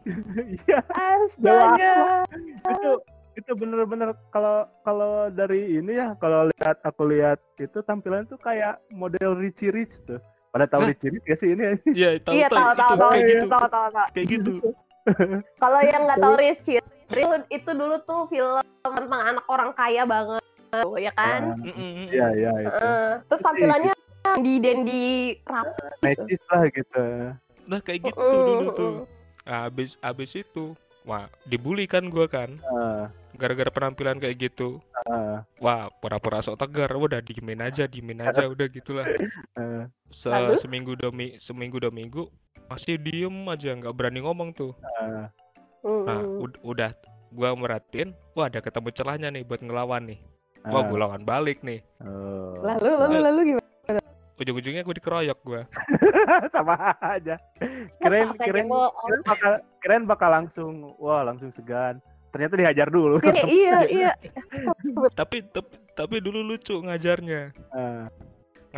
Iya, 0.08 0.80
Astaga. 0.96 2.24
itu 2.64 2.90
itu 3.38 3.52
bener-bener 3.54 4.16
kalau 4.34 4.66
kalau 4.82 5.30
dari 5.30 5.78
ini 5.78 5.94
ya 5.94 6.16
kalau 6.18 6.50
lihat 6.50 6.80
aku 6.82 7.06
lihat 7.06 7.38
itu 7.60 7.78
tampilan 7.86 8.26
tuh 8.26 8.40
kayak 8.40 8.82
model 8.90 9.38
Richie 9.38 9.70
Rich 9.70 9.94
tuh. 10.08 10.18
Pada 10.48 10.64
tahu? 10.64 10.88
Richie 10.90 11.12
Rich 11.12 11.26
ya 11.28 11.36
sih 11.36 11.48
ini? 11.54 11.64
Iya, 11.92 12.18
tahu 12.24 12.34
Iya 12.34 12.48
tahu 12.50 12.70
tahu 12.74 12.92
tahu 12.96 13.10
kayak 13.14 13.26
gitu. 13.28 13.46
tahu 13.46 13.66
tahu 13.68 13.86
tahu. 13.92 14.08
Kayak 14.16 14.26
gitu. 14.32 14.52
Kalau 15.62 15.80
yang 15.84 16.02
nggak 16.04 16.20
tahu 16.20 16.34
Richie, 16.36 16.80
itu, 17.08 17.36
itu 17.48 17.70
dulu 17.72 17.96
tuh 18.04 18.20
film 18.28 18.60
tentang 18.84 19.22
anak 19.24 19.44
orang 19.48 19.70
kaya 19.72 20.02
banget, 20.04 20.42
ya 21.00 21.12
kan? 21.16 21.56
Ah. 21.56 22.08
Iya 22.12 22.26
iya 22.36 22.50
itu. 22.60 22.76
Eh, 22.76 23.10
terus 23.28 23.40
tampilannya 23.40 23.92
di 24.36 24.54
Dendi 24.58 25.06
rapi. 25.40 25.84
Necis 26.02 26.42
lah 26.46 26.64
gitu. 26.68 27.04
Nah, 27.64 27.80
kayak 27.80 28.00
gitu 28.04 28.20
Mm, 28.20 28.44
dulu 28.48 28.66
tuh. 28.72 28.92
Nah, 29.42 29.64
habis 29.64 29.96
habis 29.98 30.32
itu, 30.34 30.72
wah, 31.02 31.24
dibully 31.44 31.84
kan 31.84 32.06
gua 32.06 32.24
kan. 32.24 32.52
Ah, 32.66 33.08
Gara-gara 33.32 33.68
penampilan 33.68 34.18
kayak 34.18 34.36
gitu. 34.42 34.80
ah, 35.04 35.44
Wah, 35.58 35.88
pura-pura 35.94 36.40
sok 36.40 36.58
tegar, 36.58 36.90
udah 36.90 37.20
diemin 37.20 37.60
aja, 37.60 37.84
diemin 37.84 38.20
aja, 38.20 38.44
udah 38.44 38.66
gitulah. 38.66 39.06
ah. 39.54 39.84
Se 40.08 40.28
seminggu 40.58 40.92
demi 40.94 41.36
seminggu 41.38 41.76
dua 41.76 41.88
minggu 41.88 42.26
masih 42.66 42.96
diem 42.96 43.46
aja, 43.46 43.72
nggak 43.72 43.94
berani 43.94 44.20
ngomong 44.20 44.52
tuh. 44.52 44.72
ah. 44.98 45.28
Nah, 45.80 46.20
ud- 46.24 46.60
udah 46.62 46.92
gua 47.30 47.52
merhatiin, 47.52 48.16
wah 48.32 48.48
ada 48.48 48.58
ketemu 48.58 48.88
celahnya 48.90 49.28
nih 49.30 49.44
buat 49.44 49.60
ngelawan 49.60 50.08
nih. 50.08 50.20
Wah, 50.64 50.80
Ah. 50.80 50.84
gua 50.84 50.98
lawan 50.98 51.22
balik 51.22 51.60
nih. 51.60 51.84
Oh. 52.00 52.56
Lalu 52.58 52.90
lalu 52.90 53.16
lalu 53.22 53.40
gimana? 53.46 53.67
Ujung-ujungnya 54.38 54.86
gue 54.86 54.94
dikeroyok 55.02 55.38
gua. 55.42 55.62
sama 56.54 56.94
aja. 57.02 57.34
Kirain 57.98 58.30
bohong. 58.30 58.38
kirain 58.38 58.68
bakal 59.26 59.52
kirain 59.82 60.04
bakal 60.06 60.30
langsung 60.30 60.94
wah 61.02 61.26
langsung 61.26 61.50
segan. 61.58 61.98
Ternyata 62.30 62.54
dihajar 62.54 62.88
dulu. 62.88 63.18
Iya 63.24 63.44
iya 63.58 63.78
iya. 63.90 64.10
Tapi 65.18 65.42
tapi 65.50 65.74
tapi 65.98 66.16
dulu 66.22 66.46
lucu 66.46 66.78
ngajarnya. 66.78 67.50
Ah. 67.74 68.06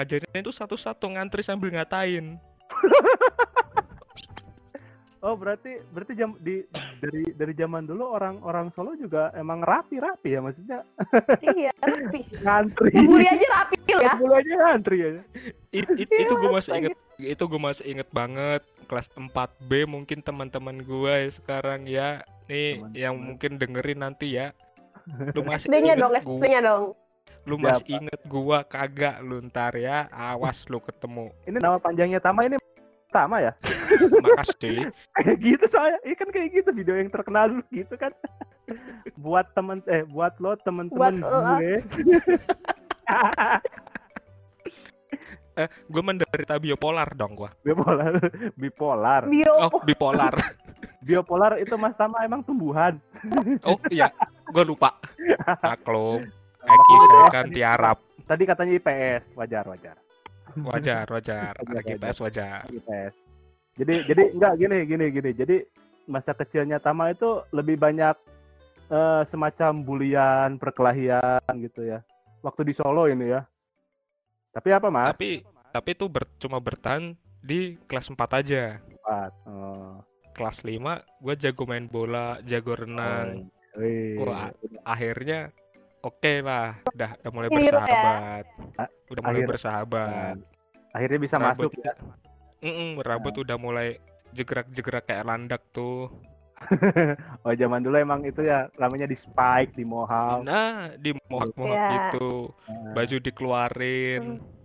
Ngajarnya 0.01 0.41
itu 0.41 0.53
satu-satu 0.55 1.13
ngantri 1.13 1.45
sambil 1.45 1.69
ngatain. 1.77 2.41
Oh 5.21 5.37
berarti 5.37 5.77
berarti 5.93 6.17
jam 6.17 6.33
di 6.41 6.65
dari 6.97 7.29
dari 7.37 7.53
zaman 7.53 7.85
dulu 7.85 8.09
orang-orang 8.09 8.73
Solo 8.73 8.97
juga 8.97 9.29
emang 9.37 9.61
rapi-rapi 9.61 10.33
ya 10.33 10.41
maksudnya 10.41 10.81
Iya, 11.45 11.77
rapi. 11.77 12.21
ngantri. 12.41 13.05
Buri 13.05 13.29
aja 13.29 13.47
rapi 13.53 13.77
ya. 14.01 14.13
Dulu 14.17 14.33
aja 14.35 14.53
ngantri 14.57 14.97
ya. 14.99 15.11
It- 15.71 15.95
it- 15.97 16.11
itu 16.11 16.33
gue 16.35 16.51
masih 16.51 16.73
inget 16.75 16.97
itu 17.17 17.43
gue 17.45 17.61
masih 17.61 17.85
inget 17.87 18.09
banget 18.11 18.63
kelas 18.85 19.07
4B 19.13 19.85
mungkin 19.85 20.19
teman-teman 20.19 20.77
gue 20.77 21.15
sekarang 21.33 21.85
ya 21.85 22.25
nih 22.47 22.81
Teman-teman. 22.81 22.97
yang 22.97 23.15
mungkin 23.15 23.51
dengerin 23.55 24.01
nanti 24.01 24.35
ya 24.35 24.57
lu 25.35 25.43
masih 25.43 25.69
inget 25.71 25.97
dong, 25.97 26.13
SD-nya 26.15 26.61
dong. 26.61 26.85
lu 27.45 27.57
Siapa? 27.57 27.67
masih 27.73 27.87
inget 27.95 28.21
gua 28.25 28.59
kagak 28.63 29.21
lu 29.21 29.41
ntar 29.43 29.73
ya 29.75 30.09
awas 30.09 30.65
lu 30.67 30.77
ketemu 30.79 31.29
Ini 31.45 31.57
nama 31.57 31.77
panjangnya 31.77 32.21
Tama 32.21 32.45
ini 32.45 32.57
Tama 33.09 33.41
ya? 33.41 33.53
makasih 34.25 34.87
Kayak 35.13 35.37
gitu 35.41 35.65
soalnya. 35.67 35.99
Iya 36.01 36.15
kan 36.15 36.29
kayak 36.31 36.49
gitu 36.55 36.71
video 36.71 36.95
yang 36.95 37.11
terkenal 37.11 37.51
dulu 37.51 37.65
gitu 37.69 37.95
kan. 37.97 38.13
buat 39.19 39.51
temen 39.51 39.83
eh 39.85 40.07
buat 40.07 40.39
lo 40.39 40.55
temen-temen 40.57 41.19
gue. 41.21 41.73
eh 45.61 45.69
gue 45.69 46.03
menderita 46.03 46.57
biopolar 46.57 47.13
dong 47.13 47.37
gua. 47.37 47.51
Bipolar 47.61 48.17
bipolar. 48.61 49.23
Bio. 49.29 49.53
oh 49.69 49.83
bipolar. 49.85 50.35
Biopolar 51.01 51.57
itu 51.57 51.73
mas 51.81 51.97
Tama 51.97 52.25
emang 52.25 52.45
tumbuhan. 52.45 53.01
Oh 53.69 53.77
iya. 53.89 54.13
Gue 54.53 54.65
lupa. 54.65 54.97
Maklum. 55.65 56.29
Eki 56.61 56.95
saya 57.09 57.27
kan 57.33 57.47
tiarap 57.49 57.99
tadi 58.31 58.47
katanya 58.47 58.73
IPS 58.79 59.23
wajar 59.35 59.65
wajar. 59.67 59.97
Wajar 60.55 61.07
wajar. 61.11 61.53
Wajar, 61.57 61.73
anak 61.73 61.85
IPS 61.99 62.19
wajar. 62.23 62.63
IPS 62.71 63.15
jadi 63.81 63.95
jadi 64.05 64.23
enggak 64.35 64.55
gini 64.61 64.79
gini 64.85 65.07
gini. 65.09 65.31
Jadi 65.33 65.57
masa 66.11 66.37
kecilnya 66.37 66.77
Tama 66.77 67.15
itu 67.15 67.41
lebih 67.55 67.81
banyak 67.81 68.13
eh, 68.93 69.23
semacam 69.25 69.73
bulian 69.81 70.61
perkelahian 70.61 71.41
gitu 71.65 71.89
ya. 71.89 72.05
Waktu 72.45 72.69
di 72.69 72.75
Solo 72.77 73.09
ini 73.09 73.33
ya. 73.33 73.41
Tapi 74.51 74.69
apa 74.75 74.91
mas? 74.91 75.15
Tapi 75.15 75.47
tapi 75.71 75.91
tuh 75.93 76.07
ber- 76.07 76.31
cuma 76.37 76.59
bertahan 76.59 77.15
di 77.41 77.79
kelas 77.85 78.07
4 78.07 78.21
aja 78.37 78.77
Empat. 78.77 79.31
Oh. 79.45 80.03
kelas 80.33 80.61
5 80.61 80.77
gue 81.19 81.35
jago 81.39 81.63
main 81.65 81.87
bola 81.87 82.39
jago 82.43 82.75
renang 82.75 83.49
Oh, 83.71 83.79
wih. 83.79 84.19
Wah, 84.21 84.51
akhirnya 84.85 85.55
oke 86.01 86.33
lah 86.41 86.75
udah 86.91 87.11
udah 87.17 87.31
mulai 87.31 87.47
ya? 87.47 87.55
bersahabat 87.55 88.45
udah 89.09 89.23
mulai 89.23 89.37
akhir- 89.37 89.49
bersahabat 89.49 90.37
akhirnya 90.91 91.19
bisa 91.19 91.37
Rambut 91.37 91.71
masuk 91.71 91.73
ya 91.79 91.93
Mm-mm, 92.61 92.91
rambut 93.01 93.35
udah 93.37 93.57
mulai 93.57 93.97
jegerak-jegerak 94.33 95.07
kayak 95.07 95.23
landak 95.25 95.63
tuh 95.71 96.11
oh 97.41 97.55
zaman 97.55 97.81
dulu 97.81 97.97
emang 97.97 98.21
itu 98.23 98.43
ya 98.43 98.69
namanya 98.77 99.07
di 99.07 99.15
spike 99.15 99.73
di 99.73 99.83
mohawk 99.83 100.43
nah 100.43 100.93
di 100.95 101.15
mohak-mohak 101.25 101.73
Iya. 101.73 101.89
gitu 102.11 102.53
Nah, 102.67 102.93
baju 102.93 103.17
dikeluarin 103.17 104.23
Hmm. 104.37 104.60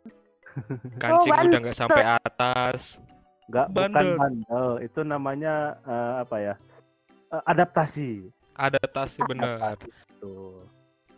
kancing 1.01 1.31
Oh, 1.31 1.45
udah 1.45 1.59
nggak 1.61 1.77
sampai 1.77 2.03
atas 2.05 2.97
Enggak, 3.45 3.67
bukan 3.69 3.91
Bandel. 4.17 4.69
Itu 4.81 4.99
namanya 5.01 5.53
eh, 5.85 6.13
apa 6.19 6.35
ya? 6.41 6.53
Eh, 7.29 7.43
adaptasi. 7.45 8.09
adaptasi 8.55 9.19
bener 9.27 9.75
Tuh. 10.17 10.63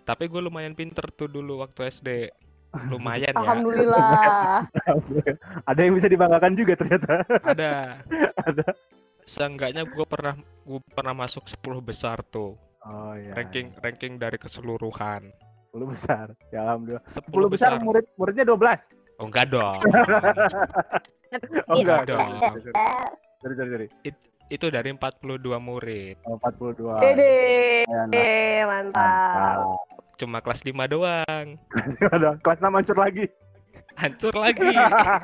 tapi 0.01 0.25
gue 0.25 0.41
lumayan 0.41 0.73
pinter 0.73 1.05
tuh 1.13 1.29
dulu 1.29 1.61
waktu 1.61 1.85
SD 1.93 2.09
lumayan 2.89 3.29
ya 3.29 3.37
Alhamdulillah. 3.37 4.65
Ada 5.69 5.79
yang 5.79 5.93
bisa 5.93 6.09
dibanggakan 6.09 6.57
juga 6.57 6.73
ternyata. 6.73 7.21
ada 7.43 7.93
Ada. 8.47 8.65
seenggaknya 9.23 9.85
gue 9.85 10.05
pernah 10.07 10.33
gue 10.63 10.79
pernah 10.89 11.13
masuk 11.13 11.45
10 11.45 11.61
besar 11.79 12.23
tuh 12.25 12.57
Oh 12.81 13.13
iya. 13.13 13.35
ranking 13.35 13.69
ranking 13.77 14.15
dari 14.15 14.39
keseluruhan 14.39 15.29
10 15.69 15.93
besar. 15.93 16.31
Ya 16.49 16.65
alhamdulillah. 16.65 17.03
10, 17.21 17.29
10 17.29 17.53
besar 17.53 17.71
murid 17.77 18.05
muridnya 18.15 18.45
12. 18.47 19.06
Oh 19.17 19.25
enggak 19.25 19.47
dong 19.47 19.79
Oh 21.67 21.75
Iya. 21.75 21.99
enggak. 21.99 22.01
dong. 22.07 22.29
Sorry, 23.37 23.53
sorry, 23.53 23.69
sorry. 23.69 23.87
itu 24.47 24.65
dari 24.69 24.89
42 24.89 25.35
murid 25.59 26.15
Oh, 26.23 26.39
42. 26.39 27.03
Dede. 27.03 27.35
Ya, 27.83 28.01
nah, 28.01 28.15
Eh, 28.15 28.63
mantap. 28.63 28.95
mantap. 28.95 29.57
cuma 30.15 30.39
kelas 30.39 30.63
5 30.63 30.71
doang 30.87 31.59
Ada 32.07 32.39
kelas 32.39 32.59
6 32.59 32.71
hancur 32.71 32.97
lagi. 32.97 33.25
hancur 33.93 34.33
lagi 34.33 34.71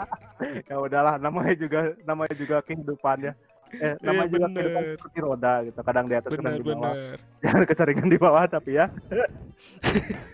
ya 0.69 0.75
udahlah, 0.75 1.15
namanya 1.17 1.55
juga 1.55 1.79
namanya 2.03 2.35
juga 2.35 2.57
kehidupan 2.59 3.17
ya. 3.21 3.33
Eh, 3.71 3.95
Iya, 3.95 4.03
namanya 4.03 4.29
juga 4.29 4.39
bener. 4.43 4.53
kehidupan 4.59 4.83
seperti 4.91 5.17
roda 5.19 5.53
gitu. 5.63 5.79
Kadang 5.79 6.05
di 6.05 6.15
atas, 6.15 6.29
kadang 6.29 6.53
di 6.53 6.63
bawah. 6.63 6.93
benar 6.93 7.15
Jangan 7.39 7.63
keseringan 7.63 8.07
di 8.07 8.19
bawah 8.19 8.43
tapi 8.45 8.71
ya. 8.75 8.85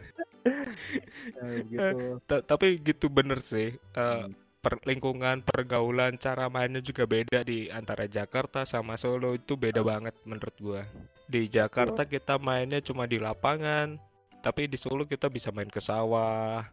Eh, 1.39 1.57
gitu. 1.65 2.19
Ta- 2.25 2.41
tapi 2.41 2.79
gitu 2.79 3.07
bener 3.07 3.39
sih 3.41 3.73
Eh, 3.75 3.99
Hmm. 3.99 4.33
per- 4.59 4.83
lingkungan 4.83 5.39
pergaulan 5.39 6.19
cara 6.19 6.47
mainnya 6.47 6.79
juga 6.79 7.05
beda 7.05 7.41
di 7.41 7.69
antara 7.69 8.05
Jakarta 8.05 8.63
sama 8.63 8.95
Solo 8.95 9.31
itu 9.33 9.55
beda 9.55 9.79
banget 9.79 10.11
menurut 10.23 10.55
gua 10.59 10.83
di 11.25 11.47
Jakarta 11.47 12.03
kita 12.03 12.35
mainnya 12.35 12.79
cuma 12.79 13.05
di 13.05 13.15
lapangan 13.17 13.95
tapi 14.39 14.65
di 14.65 14.75
Solo 14.75 15.03
kita 15.03 15.27
bisa 15.27 15.49
main 15.49 15.67
ke 15.67 15.79
sawah 15.79 16.63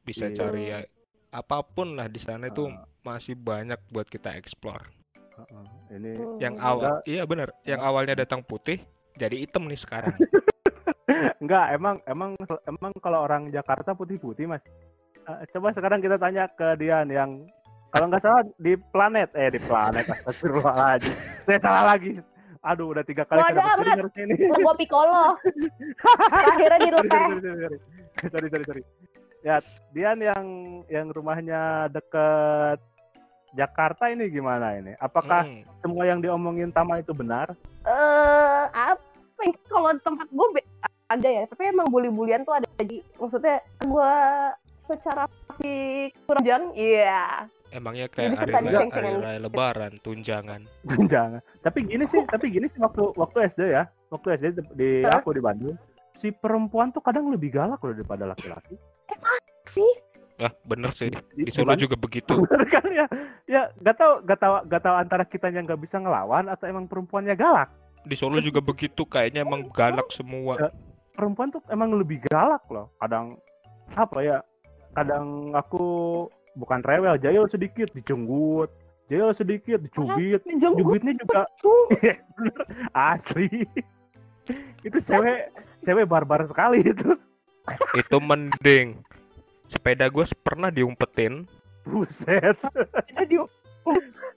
bisa 0.00 0.28
Iya. 0.28 0.36
cari 0.36 0.62
ya, 0.68 0.80
apa 1.30 1.60
pun 1.60 1.96
lah 1.96 2.06
di 2.06 2.18
sana 2.18 2.48
itu 2.48 2.64
Ah. 2.64 2.84
masih 3.02 3.34
banyak 3.34 3.80
buat 3.88 4.06
kita 4.06 4.32
explore 4.34 4.88
Heeh. 5.34 5.66
Ini 5.90 6.10
yang 6.38 6.56
awal 6.56 7.02
iya 7.04 7.26
bener 7.26 7.50
yang 7.64 7.82
awalnya 7.82 8.14
datang 8.14 8.40
putih 8.40 8.80
jadi 9.14 9.36
hitam 9.36 9.66
nih 9.66 9.76
sekarang 9.76 10.14
enggak 11.42 11.66
emang 11.74 11.96
emang 12.04 12.30
emang 12.64 12.92
kalau 13.00 13.24
orang 13.24 13.48
Jakarta 13.48 13.92
putih-putih 13.92 14.48
mas. 14.48 14.62
Eh, 15.24 15.48
coba 15.56 15.72
sekarang 15.72 16.04
kita 16.04 16.20
tanya 16.20 16.48
ke 16.52 16.76
Dian 16.76 17.08
yang 17.08 17.48
kalau 17.88 18.10
nggak 18.10 18.22
salah 18.22 18.42
di 18.58 18.74
planet 18.90 19.30
eh 19.38 19.54
di 19.54 19.60
planet 19.62 20.04
astagfirullahaladzim. 20.10 21.14
Saya 21.46 21.58
salah 21.62 21.84
lagi. 21.94 22.18
Aduh 22.64 22.96
udah 22.96 23.04
tiga 23.04 23.28
kali 23.28 23.44
Waduh, 23.44 23.60
kena 23.60 23.92
harusnya 24.00 24.22
ini. 24.24 24.34
Gua 24.48 24.74
piccolo. 24.74 25.36
Akhirnya 26.32 26.78
dilepeh. 26.80 27.26
sorry, 27.28 27.38
sorry, 27.38 27.56
sorry. 27.60 27.78
sorry, 28.32 28.48
sorry, 28.48 28.64
sorry. 28.64 28.82
Ya, 29.44 29.60
Dian 29.92 30.16
yang 30.16 30.44
yang 30.88 31.06
rumahnya 31.12 31.92
deket 31.92 32.80
Jakarta 33.54 34.10
ini 34.10 34.26
gimana 34.32 34.74
ini? 34.74 34.98
Apakah 34.98 35.46
Mm. 35.46 35.62
semua 35.78 36.04
yang 36.08 36.18
diomongin 36.18 36.74
Tama 36.74 36.98
itu 36.98 37.14
benar? 37.14 37.54
Eh, 37.86 38.62
apa 38.66 38.83
ya? 39.44 39.54
Kalau 39.68 39.88
di 39.92 40.00
tempat 40.02 40.26
gue 40.32 40.46
ada 41.12 41.28
ya, 41.28 41.42
tapi 41.46 41.62
emang 41.68 41.86
bully-bulian 41.92 42.42
tuh 42.48 42.56
ada 42.56 42.68
di 42.80 43.04
maksudnya 43.20 43.60
gue 43.84 44.12
secara 44.84 45.24
fisik 45.56 46.16
kurang 46.28 46.44
jang, 46.44 46.64
iya. 46.76 47.48
Emangnya 47.74 48.06
kayak 48.06 48.38
Jadi 48.38 48.38
hari 48.38 48.52
raya, 48.52 48.80
hari 48.86 49.08
gitu. 49.10 49.20
raya 49.20 49.38
lebaran, 49.42 49.92
tunjangan. 50.06 50.60
Jangan. 51.10 51.42
Tapi 51.64 51.78
gini 51.90 52.04
sih, 52.06 52.22
tapi 52.30 52.46
gini 52.54 52.66
sih 52.70 52.78
waktu 52.78 53.02
waktu 53.18 53.50
SD 53.50 53.60
ya, 53.74 53.84
waktu 54.14 54.38
SD 54.38 54.46
di, 54.78 55.02
aku 55.02 55.34
di 55.34 55.42
Bandung, 55.42 55.76
si 56.22 56.30
perempuan 56.30 56.94
tuh 56.94 57.02
kadang 57.02 57.28
lebih 57.34 57.50
galak 57.50 57.82
loh 57.82 57.92
daripada 57.92 58.30
laki-laki. 58.30 58.78
Sih, 59.66 59.90
Ah, 60.42 60.50
bener 60.66 60.90
sih. 60.98 61.14
Di, 61.38 61.46
Solo 61.54 61.78
juga 61.78 61.94
begitu. 61.94 62.34
Bener 62.50 62.66
kan 62.66 62.82
ya? 62.90 63.06
Ya, 63.46 63.62
gak 63.78 63.96
tau, 64.02 64.18
gak 64.26 64.38
tau, 64.42 64.66
gak 64.66 64.82
tau 64.82 64.96
antara 64.98 65.22
kitanya 65.22 65.62
nggak 65.62 65.78
bisa 65.78 66.02
ngelawan 66.02 66.50
atau 66.50 66.66
emang 66.66 66.90
perempuannya 66.90 67.38
galak. 67.38 67.70
Di 68.04 68.14
Solo 68.16 68.38
juga 68.40 68.60
begitu. 68.60 69.08
Kayaknya 69.08 69.44
emang 69.44 69.68
galak 69.72 70.08
semua. 70.12 70.70
Perempuan 71.14 71.48
tuh 71.52 71.62
emang 71.72 71.94
lebih 71.96 72.20
galak 72.28 72.62
loh. 72.68 72.92
Kadang 73.00 73.40
apa 73.96 74.18
ya? 74.20 74.38
Kadang 74.94 75.56
aku 75.56 75.84
bukan 76.54 76.80
rewel, 76.86 77.18
jahil 77.18 77.44
sedikit 77.50 77.90
dicenggut, 77.92 78.70
jahil 79.10 79.34
sedikit 79.34 79.82
dicubit, 79.82 80.40
jubitnya 80.46 81.12
juga 81.18 81.42
Iya, 81.98 82.14
bener. 82.38 82.62
asli. 82.94 83.48
itu 84.86 84.98
cewek, 85.02 85.50
cewek 85.82 86.06
barbar 86.06 86.46
sekali 86.46 86.84
itu. 86.84 87.10
Itu 87.96 88.20
mending. 88.20 89.00
Sepeda 89.72 90.12
gue 90.12 90.28
pernah 90.44 90.68
diumpetin. 90.68 91.48
Buset. 91.88 92.60
Ada 93.08 93.24
di 93.24 93.40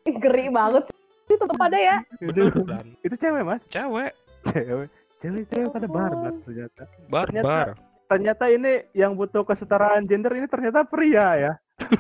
Ih, 0.08 0.16
ngeri 0.16 0.48
banget 0.52 0.88
sih 1.28 1.36
tetap 1.36 1.60
ada 1.60 1.78
ya. 1.78 1.98
Itu, 2.24 2.42
itu 3.04 3.16
cewek 3.20 3.44
mas, 3.44 3.62
Cewek. 3.68 4.12
cewek. 4.48 4.90
Cewek-cewek 5.18 5.70
pada 5.74 5.88
barbar 5.90 6.32
ampun. 6.32 6.44
ternyata. 6.46 6.84
Barbar. 7.10 7.68
ternyata 8.08 8.48
ini 8.48 8.88
yang 8.96 9.20
butuh 9.20 9.44
kesetaraan 9.44 10.08
gender 10.08 10.32
ini 10.32 10.48
ternyata 10.48 10.88
pria 10.88 11.28
ya. 11.36 11.54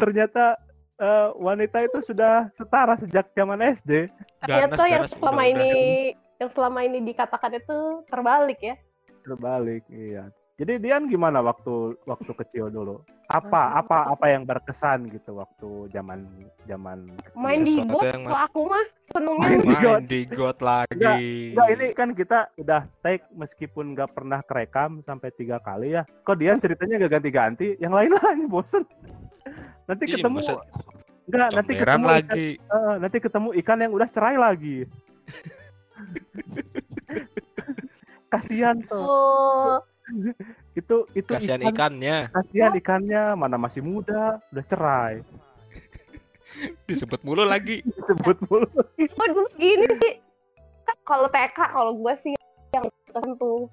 ternyata 0.00 0.60
eh, 1.00 1.28
wanita 1.40 1.80
itu 1.80 2.04
sudah 2.04 2.52
setara 2.60 3.00
sejak 3.00 3.32
zaman 3.32 3.80
SD. 3.80 4.12
Ternyata 4.44 4.84
yang 4.84 5.08
ganas 5.08 5.16
selama 5.16 5.42
ini 5.48 5.72
yang 6.36 6.50
selama 6.52 6.80
ini 6.84 6.98
dikatakan 7.04 7.56
itu 7.56 8.04
terbalik 8.08 8.60
ya. 8.60 8.76
Terbalik, 9.24 9.84
iya. 9.88 10.28
Jadi 10.60 10.76
Dian 10.76 11.08
gimana 11.08 11.40
waktu 11.40 11.96
waktu 12.04 12.36
kecil 12.36 12.68
dulu? 12.68 13.00
Apa 13.32 13.80
apa 13.80 14.12
apa 14.12 14.28
yang 14.28 14.44
berkesan 14.44 15.08
gitu 15.08 15.40
waktu 15.40 15.88
zaman 15.88 16.28
zaman 16.68 17.08
kecil? 17.16 17.32
Main 17.32 17.64
di 17.64 17.80
bot 17.80 18.04
yang 18.04 18.28
kalau 18.28 18.44
aku 18.44 18.60
mah 18.68 18.84
senengnya 19.00 19.40
Main 19.40 19.60
di 19.64 19.72
got. 19.72 19.80
Main 19.80 20.04
di 20.04 20.20
got 20.28 20.60
lagi. 20.60 21.00
Enggak, 21.56 21.68
ini 21.72 21.86
kan 21.96 22.12
kita 22.12 22.52
udah 22.60 22.84
take 23.00 23.24
meskipun 23.32 23.96
nggak 23.96 24.12
pernah 24.12 24.44
kerekam 24.44 25.00
sampai 25.08 25.32
tiga 25.32 25.56
kali 25.64 25.96
ya. 25.96 26.04
Kok 26.28 26.36
Dian 26.36 26.60
ceritanya 26.60 27.08
gak 27.08 27.12
ganti-ganti? 27.16 27.80
Yang 27.80 27.92
lain 27.96 28.12
lain 28.20 28.40
bosen. 28.52 28.84
Nanti 29.88 30.12
Iya, 30.12 30.20
ketemu 30.20 30.44
masa 30.44 30.60
enggak 31.24 31.48
nanti 31.56 31.72
ketemu 31.72 31.88
ikan, 31.88 32.00
lagi. 32.04 32.60
eh, 32.60 32.94
nanti 33.00 33.16
ketemu 33.16 33.48
ikan 33.64 33.80
yang 33.80 33.96
udah 33.96 34.08
cerai 34.12 34.36
lagi. 34.36 34.84
Kasihan 38.30 38.78
tuh. 38.86 39.02
oh, 39.08 39.82
Itu 40.80 40.96
itu 41.12 41.30
Kasihan 41.30 41.60
ikan, 41.60 41.72
ikannya. 41.98 42.16
kasihan 42.30 42.72
ikannya 42.72 43.22
mana 43.34 43.56
masih 43.56 43.82
muda, 43.82 44.38
udah 44.50 44.64
cerai. 44.66 45.14
Disebut 46.88 47.20
mulu 47.22 47.42
lagi. 47.42 47.82
Disebut 47.88 48.36
mulu. 48.46 48.66
oh 48.70 49.26
dulu 49.28 49.48
gini 49.56 49.86
sih. 49.98 50.14
Kan 50.84 50.96
kalau 51.04 51.26
TK 51.26 51.58
kalau 51.70 51.92
gue 51.96 52.14
sih 52.22 52.32
yang 52.72 52.86
tertentu. 53.06 53.66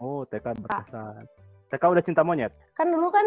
Oh, 0.00 0.24
TK 0.26 0.56
berkesan. 0.58 1.22
TK 1.70 1.82
udah 1.86 2.02
cinta 2.02 2.22
monyet. 2.22 2.50
Kan 2.74 2.90
dulu 2.90 3.08
kan 3.08 3.26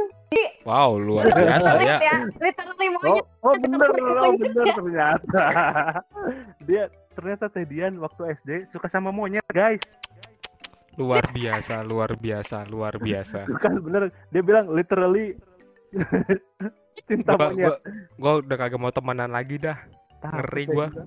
Wow, 0.63 0.95
luar 0.97 1.23
biasa 1.27 1.79
ya. 1.79 1.95
ya, 1.99 2.17
literally 2.39 2.87
Oh, 2.87 2.93
monyet. 2.97 3.25
oh 3.39 3.53
bener, 3.55 3.79
oh 3.79 3.91
Monyet 3.93 4.39
bener 4.41 4.63
ya. 4.65 4.75
ternyata. 4.75 5.45
Dia 6.63 6.83
ternyata 7.13 7.45
Teh 7.47 7.63
Dian 7.63 7.95
waktu 7.99 8.35
SD 8.35 8.49
suka 8.67 8.87
sama 8.87 9.11
monyet, 9.11 9.43
guys. 9.47 9.79
Luar 10.93 11.25
biasa, 11.29 11.81
luar 11.81 12.11
biasa, 12.13 12.57
luar 12.69 12.93
biasa. 13.01 13.49
Bukan 13.49 13.73
bener, 13.81 14.03
dia 14.29 14.41
bilang 14.41 14.69
literally 14.69 15.33
cinta 17.09 17.33
Gua, 17.33 17.49
monyet. 17.49 17.65
gua, 17.65 17.75
gua 18.21 18.33
udah 18.39 18.57
kagak 18.57 18.79
mau 18.79 18.93
temenan 18.93 19.31
lagi 19.33 19.57
dah. 19.57 19.77
Takut 20.21 20.37
ngeri 20.39 20.63
gua. 20.69 20.87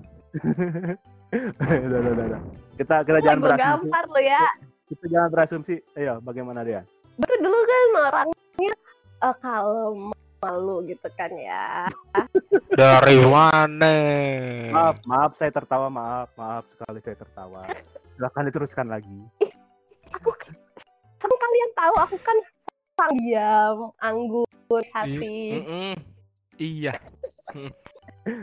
Udah, 1.27 1.75
udah, 1.83 1.99
udah, 1.99 2.23
udah. 2.23 2.41
Kita 2.79 2.95
kita 3.03 3.19
jangan 3.19 3.39
berasumsi. 3.43 3.67
gampar 3.67 4.03
lo 4.07 4.19
ya. 4.23 4.43
Kita 4.87 5.05
jangan 5.11 5.27
berasumsi. 5.27 5.75
Ayo, 5.99 6.13
bagaimana 6.23 6.63
dia? 6.63 6.87
Betul 7.19 7.39
dulu 7.43 7.59
kan 7.67 7.83
orangnya 7.99 8.73
eh, 9.19 9.35
kalem 9.43 9.99
malu 10.39 10.75
gitu 10.87 11.09
kan 11.19 11.31
ya. 11.35 11.91
Dari 12.71 13.19
mana? 13.27 13.95
Maaf, 14.71 15.03
maaf 15.03 15.31
saya 15.35 15.51
tertawa, 15.51 15.91
maaf, 15.91 16.31
maaf 16.39 16.63
sekali 16.71 17.03
saya 17.03 17.19
tertawa. 17.19 17.67
Silahkan 18.15 18.43
diteruskan 18.47 18.87
lagi. 18.87 19.19
Aku 20.17 20.29
kan, 20.33 20.51
kan 21.21 21.31
kalian 21.31 21.69
tahu 21.77 21.95
aku 22.01 22.17
kan 22.25 22.37
sang 22.97 23.13
diam, 23.13 23.93
anggun, 24.01 24.83
hati. 24.93 25.61
Mm-mm. 25.61 25.93
Iya. 26.57 26.93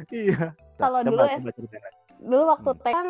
Iya. 0.09 0.57
Kalau 0.81 1.05
dulu 1.05 1.29
ceritain. 1.29 1.95
Dulu 2.17 2.43
waktu 2.57 2.71
TK 2.73 2.95
kan 2.97 3.09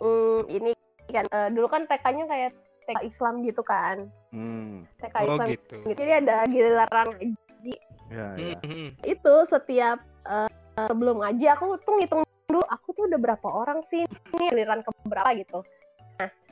mm, 0.00 0.40
ini 0.48 0.70
kan 1.12 1.26
eh, 1.28 1.48
dulu 1.52 1.66
kan 1.68 1.84
TK-nya 1.84 2.24
kayak 2.24 2.50
TK 2.88 3.00
Islam 3.04 3.44
gitu 3.44 3.60
kan. 3.60 4.08
Hmm, 4.32 4.88
TK 5.04 5.16
Oh 5.20 5.36
Islam 5.36 5.48
gitu. 5.52 5.76
gitu. 5.84 5.92
Jadi 5.92 6.10
ada 6.24 6.36
giliran 6.48 6.88
ngaji. 6.88 7.74
ya, 8.08 8.26
ya. 8.40 8.56
Itu 9.04 9.34
setiap 9.52 10.00
eh, 10.24 10.48
sebelum 10.80 11.20
ngaji 11.20 11.44
aku 11.52 11.76
tuh 11.84 11.92
ngitung 12.00 12.24
dulu 12.48 12.64
aku 12.72 12.88
tuh 12.96 13.04
udah 13.08 13.20
berapa 13.20 13.48
orang 13.52 13.84
sih 13.88 14.04
ini 14.04 14.44
giliran 14.48 14.80
ke 14.80 14.90
berapa 15.04 15.28
gitu. 15.36 15.60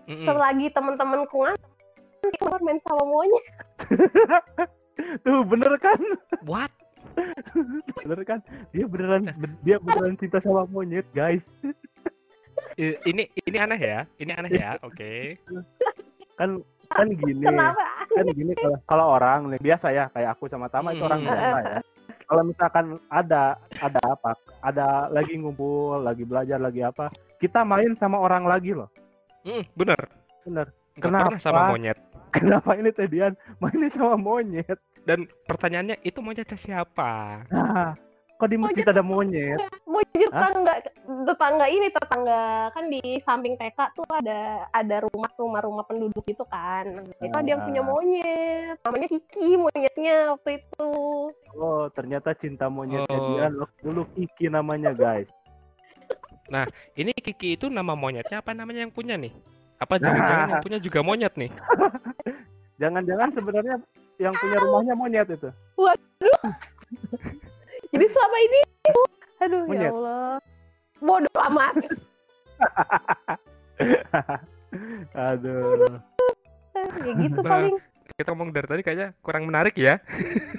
Mm-mm. 0.04 0.26
Selagi 0.26 0.66
temen-temenku 0.70 1.36
ngantuk, 1.38 1.70
keluar 2.38 2.60
main 2.60 2.78
sama 2.82 3.04
monyet. 3.04 3.44
Tuh 5.24 5.42
bener 5.42 5.72
kan? 5.78 5.98
What? 6.42 6.70
Bener 8.00 8.24
kan? 8.24 8.40
Dia 8.72 8.88
beneran 8.88 9.28
ben- 9.36 9.58
dia 9.60 9.76
beneran 9.76 10.16
cinta 10.16 10.40
sama 10.40 10.64
monyet, 10.64 11.04
guys. 11.12 11.44
Ini 12.78 13.28
ini 13.44 13.56
aneh 13.58 13.76
ya. 13.76 14.00
Ini 14.16 14.32
aneh 14.32 14.52
ya. 14.54 14.80
Oke. 14.80 15.36
Kan 16.40 16.64
kan 16.88 17.08
gini. 17.10 17.44
Kenapa? 17.44 17.84
Kan 18.08 18.26
gini 18.32 18.52
kalau 18.56 18.78
kalau 18.86 19.06
orang 19.12 19.52
nih 19.52 19.60
biasa 19.60 19.92
ya 19.92 20.08
kayak 20.08 20.38
aku 20.38 20.48
sama 20.48 20.72
Tama 20.72 20.96
itu 20.96 21.04
orang 21.04 21.20
Hmm. 21.20 21.28
biasa 21.28 21.58
ya. 21.60 21.78
Kalau 22.24 22.42
misalkan 22.48 22.86
ada 23.12 23.42
ada 23.76 24.00
apa? 24.08 24.32
Ada 24.64 25.12
lagi 25.12 25.36
ngumpul, 25.36 26.00
lagi 26.00 26.24
belajar, 26.24 26.56
lagi 26.56 26.80
apa? 26.80 27.12
Kita 27.36 27.60
main 27.60 27.92
sama 27.98 28.16
orang 28.16 28.48
lagi 28.48 28.72
loh. 28.72 28.88
Mm, 29.42 29.64
bener. 29.74 30.00
Bener. 30.42 30.66
Nggak 30.92 31.08
pernah 31.08 31.38
sama 31.38 31.52
Kenapa? 31.56 31.70
monyet. 31.70 31.98
Kenapa 32.36 32.70
ini 32.74 32.90
Teh 32.90 33.06
Dian 33.06 33.32
mainnya 33.58 33.88
sama 33.88 34.16
monyet? 34.16 34.78
Dan 35.02 35.18
pertanyaannya 35.44 36.00
itu 36.00 36.18
monyetnya 36.18 36.54
siapa? 36.54 37.42
Nah, 37.48 37.92
kok 38.38 38.48
di 38.48 38.56
masjid 38.56 38.84
ada 38.84 39.02
monyet? 39.02 39.58
Monyet 39.84 40.30
Hah? 40.30 40.48
tetangga 40.48 40.74
tetangga 41.02 41.66
ini 41.66 41.88
tetangga 41.88 42.42
kan 42.70 42.84
di 42.86 43.02
samping 43.20 43.54
TK 43.54 43.78
tuh 43.92 44.06
ada 44.08 44.64
ada 44.70 44.96
rumah 45.04 45.30
rumah 45.34 45.60
rumah 45.60 45.84
penduduk 45.84 46.22
gitu 46.24 46.44
kan. 46.46 46.86
Itu 47.18 47.34
ada 47.34 47.48
yang 47.48 47.62
punya 47.62 47.80
Ah. 47.80 47.88
monyet. 47.88 48.76
Namanya 48.80 49.08
Kiki 49.08 49.48
monyetnya 49.54 50.14
waktu 50.32 50.50
itu. 50.56 50.88
Oh, 51.52 51.84
ternyata 51.90 52.32
cinta 52.32 52.66
monyetnya 52.66 53.12
Oh. 53.12 53.60
Waktu 53.60 53.80
dulu 53.82 54.02
Kiki 54.14 54.48
namanya, 54.48 54.92
guys. 54.92 55.28
Ini 56.92 57.12
Kiki 57.14 57.54
itu 57.54 57.66
nama 57.68 57.94
monyetnya 57.94 58.40
apa 58.40 58.52
namanya 58.52 58.82
yang 58.84 58.92
punya 58.92 59.14
nih? 59.14 59.32
Apa 59.78 59.98
jangan-jangan 59.98 60.46
yang 60.48 60.62
punya 60.62 60.78
juga 60.78 61.00
monyet 61.02 61.34
nih? 61.34 61.50
Jangan-jangan 62.82 63.30
sebenarnya 63.30 63.76
yang 64.18 64.34
punya 64.34 64.58
rumahnya 64.58 64.94
monyet 64.98 65.28
itu. 65.30 65.50
Jadi 67.92 68.06
selama 68.14 68.38
ini 68.42 68.60
aduh 69.42 69.62
Monyet. 69.66 69.82
ya 69.82 69.90
Allah. 69.94 70.34
Bodoh 70.98 71.42
amat. 71.50 71.74
Aduh. 75.12 75.86
ya 77.02 77.12
gitu 77.18 77.40
Bah. 77.42 77.50
paling. 77.50 77.76
Kita 78.12 78.28
ngomong 78.34 78.50
dari 78.52 78.66
tadi 78.68 78.82
kayaknya 78.84 79.08
kurang 79.18 79.48
menarik 79.48 79.74
ya. 79.74 79.98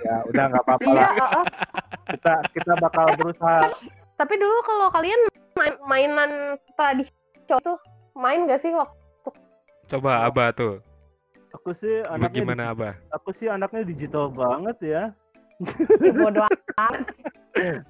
Ya, 0.03 0.15
udah 0.25 0.43
nggak 0.51 0.63
apa-apa 0.65 0.83
Iya, 0.83 1.05
lah. 1.15 1.43
Kita 2.09 2.33
kita 2.51 2.73
bakal 2.81 3.05
berusaha 3.15 3.61
Tapi 4.23 4.39
dulu 4.39 4.57
kalau 4.63 4.87
kalian 4.95 5.19
main 5.59 5.75
mainan 5.83 6.31
tradisional 6.79 7.59
tuh 7.59 7.75
main 8.15 8.47
gak 8.47 8.63
sih 8.63 8.71
waktu 8.71 8.95
Coba 9.91 10.23
Abah 10.31 10.55
tuh. 10.55 10.79
aku 11.51 11.75
sih 11.75 12.07
anaknya 12.07 12.39
Bagaimana 12.39 12.63
Abah? 12.71 12.93
aku 13.11 13.35
sil 13.35 13.51
anaknya 13.51 13.83
digital 13.83 14.31
banget 14.31 14.79
ya. 14.79 15.03
bodoh 16.15 16.47
amat? 16.79 17.03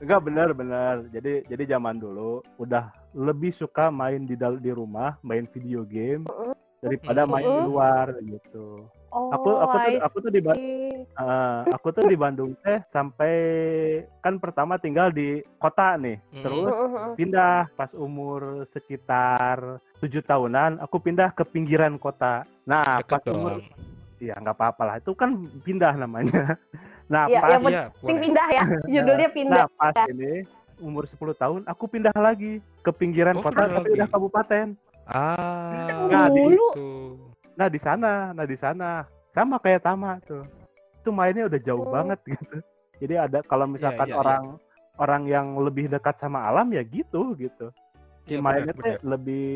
Enggak 0.02 0.22
benar 0.26 0.50
benar. 0.58 0.96
Jadi 1.14 1.46
jadi 1.46 1.78
zaman 1.78 2.02
dulu 2.02 2.42
udah 2.58 2.90
lebih 3.14 3.54
suka 3.54 3.94
main 3.94 4.26
di 4.26 4.34
di 4.34 4.72
rumah, 4.74 5.14
main 5.22 5.46
video 5.54 5.86
game 5.86 6.26
daripada 6.82 7.30
main 7.30 7.46
di 7.46 7.62
luar 7.62 8.10
gitu. 8.26 8.90
Oh, 9.14 9.30
Aku 9.30 9.50
aku 9.54 9.76
tuh 9.78 9.94
aku 10.02 10.18
tuh 10.20 10.32
di. 10.32 10.42
Eh, 10.42 11.62
aku 11.70 11.88
tuh 11.94 12.04
di 12.10 12.18
Bandung 12.18 12.58
teh 12.60 12.82
sampai 12.90 13.34
kan 14.20 14.42
pertama 14.42 14.76
tinggal 14.76 15.14
di 15.14 15.38
kota 15.56 15.94
nih. 15.96 16.18
Terus 16.34 16.74
pindah 17.14 17.70
pas 17.72 17.94
umur 17.94 18.66
sekitar 18.74 19.78
tujuh 20.02 20.20
tahunan 20.20 20.82
aku 20.82 20.98
pindah 21.00 21.30
ke 21.30 21.46
pinggiran 21.46 21.96
kota. 21.96 22.42
Nah, 22.66 23.00
Deket 23.00 23.22
pas 23.22 23.24
umur 23.30 23.52
dong. 23.54 23.70
ya 24.18 24.34
nggak 24.34 24.58
apa-apa 24.58 24.82
lah. 24.84 24.96
Itu 24.98 25.14
kan 25.14 25.38
pindah 25.62 25.94
namanya. 25.96 26.34
Nah, 27.04 27.28
Ya, 27.28 27.44
pas 27.44 27.60
yang 27.60 27.68
penting 27.92 27.92
boleh. 28.02 28.22
pindah 28.24 28.48
ya. 28.50 28.64
Judulnya 28.96 29.30
pindah. 29.30 29.58
Nah, 29.60 29.68
pas 29.76 29.94
ini 30.08 30.42
umur 30.80 31.04
10 31.06 31.36
tahun 31.36 31.62
aku 31.68 31.86
pindah 31.86 32.16
lagi 32.16 32.58
ke 32.80 32.90
pinggiran 32.90 33.38
Oh, 33.38 33.44
kota 33.44 33.60
pindah 33.60 33.76
tapi 33.78 33.90
udah 33.94 34.08
kabupaten. 34.08 34.68
Ah, 35.06 36.08
Nah, 36.08 36.32
di- 36.32 36.40
Dulu. 36.40 36.64
itu. 36.72 36.88
Nah, 37.54 37.68
di 37.70 37.78
sana, 37.78 38.34
nah 38.34 38.46
di 38.46 38.58
sana 38.58 39.06
sama 39.34 39.62
kayak 39.62 39.86
Tama 39.86 40.18
tuh. 40.26 40.42
Itu 41.02 41.14
mainnya 41.14 41.46
udah 41.46 41.60
jauh 41.62 41.86
Oh. 41.86 41.92
banget 41.94 42.20
gitu. 42.34 42.58
Jadi 43.02 43.14
ada 43.20 43.40
kalau 43.44 43.68
misalkan 43.68 44.10
iya, 44.10 44.16
iya. 44.16 44.22
orang 44.22 44.44
orang 45.02 45.24
yang 45.26 45.48
lebih 45.58 45.90
dekat 45.90 46.16
sama 46.22 46.46
alam 46.46 46.70
ya 46.72 46.82
gitu 46.86 47.34
gitu. 47.36 47.74
Iya, 48.24 48.40
mainnya 48.40 48.72
benar, 48.72 49.02
tuh 49.02 49.04
lebih 49.04 49.52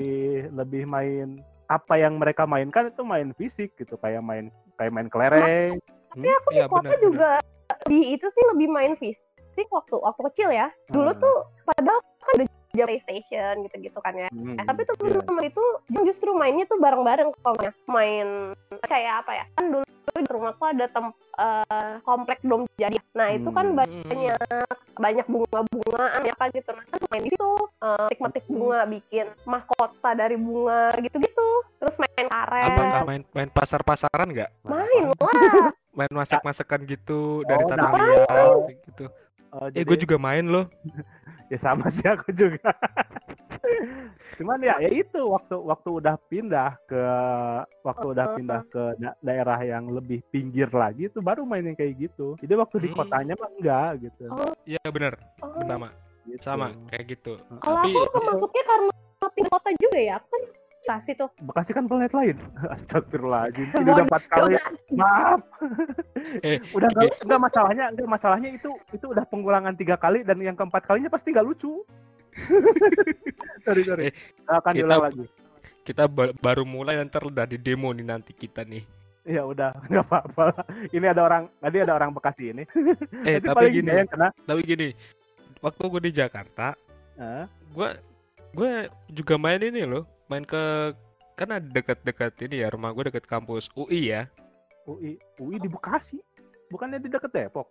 lebih 0.51 0.83
main 0.89 1.39
apa 1.71 1.95
yang 1.95 2.19
mereka 2.19 2.43
mainkan 2.43 2.91
itu 2.91 2.99
main 3.03 3.31
fisik 3.35 3.75
gitu 3.79 3.95
kayak 4.01 4.19
main 4.19 4.51
kayak 4.75 4.91
main 4.91 5.07
kelereng. 5.07 5.79
Tapi 6.11 6.27
aku 6.27 6.47
di 6.51 6.57
Iya, 6.59 6.65
kota 6.67 6.83
benar, 6.89 6.99
juga 6.99 7.29
di 7.87 7.99
itu 8.11 8.27
sih 8.27 8.43
lebih 8.51 8.67
main 8.67 8.93
fisik 8.99 9.67
waktu 9.71 9.95
waktu 10.03 10.21
kecil 10.33 10.49
ya. 10.51 10.67
Dulu 10.91 11.11
Hmm. 11.15 11.21
tuh 11.21 11.37
padahal 11.63 11.99
kan 12.19 12.27
ada 12.35 12.45
jam 12.77 12.87
PlayStation 12.87 13.53
gitu-gitu 13.65 13.99
kan 13.99 14.13
ya. 14.13 14.29
Hmm, 14.29 14.55
tapi 14.61 14.85
tuh 14.85 14.95
iya. 15.01 15.25
temen 15.25 15.43
itu 15.43 15.63
justru 16.05 16.29
mainnya 16.37 16.69
tuh 16.69 16.77
bareng-bareng 16.77 17.33
kalau 17.41 17.57
main 17.89 18.53
kayak 18.85 19.25
apa 19.25 19.31
ya? 19.33 19.45
Kan 19.57 19.65
dulu 19.73 19.83
di 20.17 20.31
rumahku 20.33 20.63
ada 20.65 20.85
tem 20.89 21.05
eh, 21.37 21.93
komplek 22.01 22.41
dom 22.41 22.65
jadi. 22.77 22.97
Nah, 23.13 23.29
itu 23.29 23.49
kan 23.53 23.69
Hmm. 23.69 23.77
banyak 23.77 24.41
banyak 24.97 25.25
bunga-bungaan 25.29 26.21
ya 26.25 26.33
kan 26.33 26.49
gitu. 26.49 26.69
Nah, 26.73 26.85
kan 26.89 26.99
main 27.13 27.21
di 27.21 27.29
situ 27.29 27.49
eh, 27.85 27.97
metik-metik 28.09 28.43
Hmm. 28.49 28.53
bunga, 28.57 28.79
bikin 28.89 29.27
mahkota 29.45 30.09
dari 30.17 30.37
bunga 30.37 30.93
gitu-gitu. 30.97 31.49
Terus 31.77 31.95
main 32.01 32.25
karet. 32.25 32.65
Apakah 32.73 33.01
main 33.05 33.21
main 33.33 33.49
pasar-pasaran 33.53 34.27
nggak? 34.33 34.49
Main 34.65 35.05
lah. 35.13 35.21
Main 35.97 36.13
masak-masakan 36.13 36.85
gitu 36.85 37.41
dari 37.49 37.65
Oh, 37.65 37.69
tanah 37.73 37.89
nah. 37.89 37.97
liat 37.97 38.69
gitu. 38.85 39.09
Oh, 39.49 39.67
Eh, 39.67 39.71
jadi- 39.73 39.85
gue 39.85 39.97
juga 40.03 40.17
main 40.17 40.43
loh. 40.43 40.65
ya 41.51 41.57
sama 41.57 41.87
sih 41.87 42.03
aku 42.03 42.29
juga. 42.31 42.59
Cuman 44.37 44.61
ya 44.61 44.77
ya 44.77 44.89
itu 44.91 45.17
waktu 45.17 45.55
waktu 45.57 45.89
udah 45.93 46.15
pindah 46.27 46.77
ke 46.85 47.01
waktu 47.81 48.05
udah 48.07 48.25
pindah 48.37 48.61
ke 48.65 48.83
da- 48.95 49.17
daerah 49.19 49.57
yang 49.59 49.89
lebih 49.89 50.21
pinggir 50.27 50.69
lagi 50.69 51.07
itu 51.07 51.19
baru 51.19 51.41
main 51.41 51.65
yang 51.65 51.73
kayak 51.73 51.97
gitu. 51.99 52.37
Jadi 52.37 52.53
waktu 52.53 52.75
di 52.85 52.89
Hmm. 52.89 52.97
kotanya 52.97 53.33
mah 53.33 53.49
enggak 53.51 53.89
gitu. 54.03 54.25
Iya 54.63 54.83
bener, 54.87 55.13
Oh. 55.41 55.49
sama, 55.57 55.89
Gitu. 56.23 56.41
sama 56.43 56.67
kayak 56.87 57.05
gitu. 57.09 57.33
Kalau 57.57 57.81
Tapi 57.81 57.89
aku 57.97 58.19
masuknya 58.21 58.63
karena 58.63 58.91
pindah 59.27 59.51
kota 59.51 59.69
juga 59.75 59.97
ya. 59.97 60.13
Aku 60.15 60.27
kan 60.27 60.41
di 60.43 60.49
Bekasi 60.87 61.11
tuh. 61.13 61.27
Bekasi 61.43 61.71
kan 61.71 61.83
planet 61.83 62.15
lain. 62.15 62.35
Astagfirullahaladzim. 62.73 63.67
Ini 63.75 63.89
udah 63.91 64.05
empat 64.07 64.23
kali. 64.25 64.55
Maaf. 64.95 65.41
Eh, 66.39 66.63
udah 66.79 66.87
enggak, 66.87 67.11
enggak 67.21 67.41
masalahnya, 67.43 67.85
enggak 67.91 68.07
masalahnya 68.07 68.49
itu 68.55 68.71
itu 68.89 69.05
udah 69.05 69.27
pengulangan 69.27 69.75
tiga 69.75 69.99
kali 69.99 70.23
dan 70.23 70.39
yang 70.39 70.55
keempat 70.55 70.87
kalinya 70.87 71.11
pasti 71.11 71.35
nggak 71.35 71.43
lucu. 71.43 71.83
sorry 73.61 73.83
sorry. 73.83 74.03
Eh, 74.07 74.13
Akan 74.47 74.71
kita- 74.71 74.79
diulang 74.79 75.03
lagi. 75.03 75.25
kita 75.83 76.03
ba- 76.05 76.31
baru 76.33 76.63
mulai 76.63 76.99
ntar 77.03 77.23
udah 77.23 77.43
di 77.43 77.57
demo 77.57 77.91
nih 77.91 78.05
nanti 78.05 78.31
kita 78.31 78.63
nih. 78.63 78.87
Ya 79.23 79.43
udah, 79.43 79.75
nggak 79.83 80.07
apa-apa. 80.07 80.63
Ini 80.87 81.11
ada 81.11 81.19
orang, 81.21 81.51
tadi 81.53 81.83
ada 81.83 81.93
orang 81.93 82.15
Bekasi 82.15 82.55
ini. 82.55 82.63
Eh 83.27 83.39
Nanti 83.39 83.43
tapi 83.43 83.63
gini, 83.73 83.91
yang 83.91 84.07
kena. 84.07 84.31
tapi 84.39 84.63
gini, 84.63 84.95
waktu 85.59 85.83
gue 85.83 86.01
di 86.01 86.11
Jakarta, 86.13 86.71
Hah? 87.15 87.43
gue 87.67 87.89
gue 88.53 88.71
juga 89.11 89.35
main 89.35 89.59
ini 89.59 89.83
loh, 89.83 90.07
main 90.27 90.43
ke 90.43 90.93
kan 91.37 91.49
ada 91.53 91.67
dekat-dekat 91.67 92.33
ini 92.49 92.65
ya 92.65 92.67
rumah 92.73 92.91
gue 92.91 93.13
dekat 93.13 93.23
kampus 93.29 93.69
UI 93.77 94.11
ya, 94.11 94.25
UI, 94.89 95.15
UI 95.37 95.57
di 95.57 95.69
Bekasi. 95.69 96.17
Bukannya 96.67 96.99
di 96.99 97.07
deket 97.07 97.31
Depok? 97.31 97.67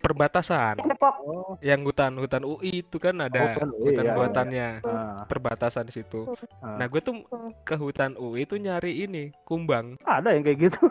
perbatasan. 0.00 0.80
Depok. 0.80 1.14
Oh, 1.20 1.52
Yang 1.60 1.92
hutan 1.92 2.16
hutan 2.16 2.42
UI 2.42 2.80
itu 2.80 2.96
kan 2.96 3.20
ada 3.20 3.52
hutan 3.52 3.68
UI, 3.76 3.84
hutan 3.92 4.04
ya, 4.04 4.14
buatannya, 4.16 4.68
ah, 4.88 5.22
perbatasan 5.28 5.84
di 5.84 5.92
situ. 5.92 6.24
ah. 6.64 6.80
Nah 6.80 6.88
gue 6.88 7.00
tuh 7.04 7.20
ke 7.68 7.76
hutan 7.76 8.16
UI 8.16 8.48
tuh 8.48 8.56
nyari 8.56 9.04
ini 9.04 9.28
kumbang. 9.44 10.00
ada 10.08 10.32
yang 10.32 10.40
kayak 10.42 10.72
gitu. 10.72 10.80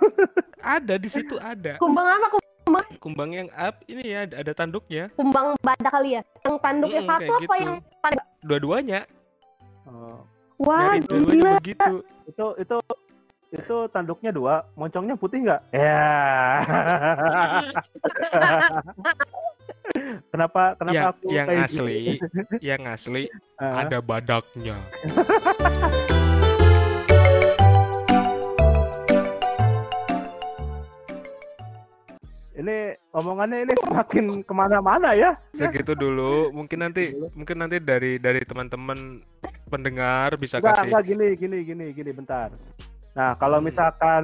Ada 0.60 1.00
di 1.00 1.08
situ 1.08 1.40
ada 1.40 1.80
Kumbang 1.80 2.04
apa? 2.04 2.36
kumbang 3.00 3.32
yang 3.32 3.48
up 3.56 3.80
ini 3.88 4.12
ya 4.12 4.28
ada 4.28 4.52
tanduknya. 4.52 5.08
Kumbang 5.16 5.56
badak 5.64 5.88
kali 5.88 6.20
ya? 6.20 6.22
Yang 6.44 6.56
tanduknya 6.60 7.02
Mm-mm, 7.02 7.12
satu 7.16 7.32
apa 7.32 7.40
gitu. 7.40 7.54
yang 7.64 7.74
Dua-duanya 8.44 9.00
Oh, 9.88 10.20
Wah, 10.60 11.00
gila. 11.00 11.56
begitu. 11.64 12.04
itu 12.28 12.46
itu 12.60 12.76
itu 13.50 13.76
tanduknya 13.90 14.30
dua, 14.30 14.62
moncongnya 14.76 15.16
putih 15.16 15.48
nggak? 15.48 15.62
Ya. 15.74 16.60
kenapa 20.36 20.76
kenapa 20.78 20.94
Yang 20.94 21.08
aku 21.16 21.26
yang 21.34 21.48
kayak 21.48 21.66
asli, 21.66 21.96
gini? 21.98 22.14
yang 22.62 22.82
asli 22.86 23.24
Ah, 23.64 23.84
ada 23.84 24.00
badaknya. 24.00 24.78
ini 32.60 32.92
omongannya 33.16 33.64
ini 33.64 33.74
semakin 33.88 34.26
ke 34.44 34.52
mana-mana 34.52 35.16
ya. 35.16 35.32
Segitu 35.56 35.96
dulu. 35.96 36.52
Mungkin 36.52 36.84
nanti 36.84 37.16
mungkin 37.32 37.56
nanti 37.56 37.80
dari 37.80 38.20
dari 38.20 38.44
teman-teman 38.44 39.24
pendengar 39.70 40.34
bisa 40.36 40.58
Enggak, 40.58 40.82
kasih 40.82 40.86
enggak 40.90 41.04
gini, 41.06 41.28
gini, 41.38 41.58
gini, 41.64 41.86
gini, 41.94 42.12
bentar. 42.12 42.50
Nah, 43.14 43.38
kalau 43.38 43.62
Hmm. 43.62 43.70
misalkan 43.70 44.24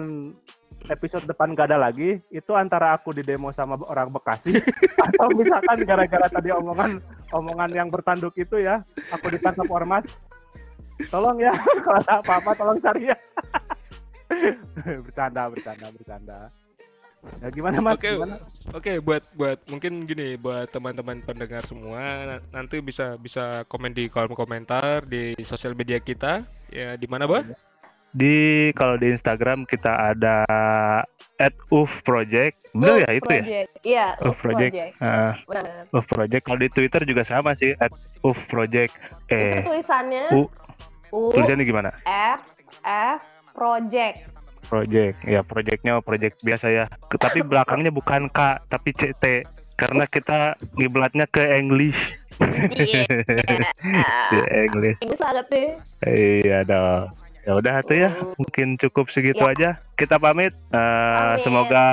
episode 0.86 1.26
depan 1.26 1.58
gak 1.58 1.74
ada 1.74 1.82
lagi, 1.82 2.22
itu 2.30 2.52
antara 2.54 2.94
aku 2.94 3.10
di 3.10 3.26
demo 3.26 3.50
sama 3.50 3.78
orang 3.90 4.10
Bekasi, 4.14 4.54
atau 5.06 5.28
misalkan 5.34 5.82
gara-gara 5.82 6.30
tadi 6.30 6.54
omongan 6.54 7.02
omongan 7.34 7.70
yang 7.74 7.90
bertanduk 7.90 8.34
itu 8.38 8.62
ya, 8.62 8.82
aku 9.10 9.34
ditangkap 9.34 9.66
ormas. 9.70 10.06
Tolong 11.10 11.42
ya, 11.42 11.52
kalau 11.86 11.98
ada 12.06 12.14
apa-apa 12.22 12.52
tolong 12.54 12.78
cari 12.82 13.10
ya. 13.10 13.18
bercanda, 15.06 15.50
bercanda, 15.50 15.88
bercanda. 15.94 16.40
Ya 17.42 17.50
gimana 17.50 17.78
mas? 17.80 17.96
Oke. 17.96 18.10
Gimana? 18.12 18.36
Oke, 18.72 18.92
buat 19.00 19.24
buat 19.34 19.60
mungkin 19.68 20.06
gini 20.06 20.36
buat 20.36 20.70
teman-teman 20.70 21.22
pendengar 21.22 21.66
semua 21.66 22.02
na- 22.26 22.44
nanti 22.52 22.80
bisa 22.80 23.16
bisa 23.16 23.66
komen 23.66 23.92
di 23.92 24.08
kolom 24.08 24.34
komentar 24.34 25.04
di 25.04 25.34
sosial 25.42 25.74
media 25.74 25.98
kita 25.98 26.42
ya 26.70 26.94
di 26.94 27.06
mana 27.06 27.26
bah? 27.26 27.44
Di 28.12 28.72
kalau 28.72 28.96
di 28.96 29.12
Instagram 29.12 29.68
kita 29.68 30.16
ada 30.16 30.46
@ufproject. 31.68 32.72
Bener 32.72 33.04
ya 33.04 33.10
itu 33.12 33.28
ya? 33.28 33.44
Project. 33.44 33.72
Iya, 33.84 34.08
Uf 34.22 34.38
project. 34.40 34.72
Project. 34.72 34.92
Uh, 35.00 35.34
Benar. 35.46 35.84
ufproject. 35.92 36.44
Kalau 36.44 36.60
di 36.60 36.70
Twitter 36.70 37.02
juga 37.04 37.24
sama 37.24 37.52
sih 37.56 37.72
@ufproject. 38.22 38.94
Itu 39.28 39.36
Eh, 39.36 39.64
tulisannya 39.64 40.24
U. 40.32 40.48
U 41.12 41.20
tulisannya 41.32 41.64
gimana? 41.64 41.90
F 42.08 42.42
F 42.84 43.20
Project. 43.52 44.35
Project. 44.66 45.18
Ya, 45.24 45.42
projectnya 45.42 46.02
project 46.02 46.42
biasa 46.42 46.68
ya. 46.70 46.86
Tapi 47.10 47.42
belakangnya 47.42 47.90
bukan 47.90 48.28
K, 48.30 48.60
tapi 48.68 48.92
CT. 48.92 49.46
Karena 49.76 50.08
kita 50.08 50.56
ngiblatnya 50.80 51.28
ke 51.28 51.44
English. 51.52 52.00
Iya. 52.76 53.04
Di 54.32 54.40
English. 54.52 55.00
Sangat 55.16 55.46
nih. 55.52 55.68
Iya 56.04 56.64
dong. 56.64 57.12
Ya 57.46 57.54
udah 57.54 57.78
tuh 57.86 57.94
ya, 58.02 58.10
mungkin 58.42 58.74
cukup 58.82 59.14
segitu 59.14 59.38
Ya. 59.38 59.52
aja. 59.54 59.70
Kita 59.94 60.18
pamit. 60.18 60.50
Pamit. 60.74 61.46
Semoga 61.46 61.86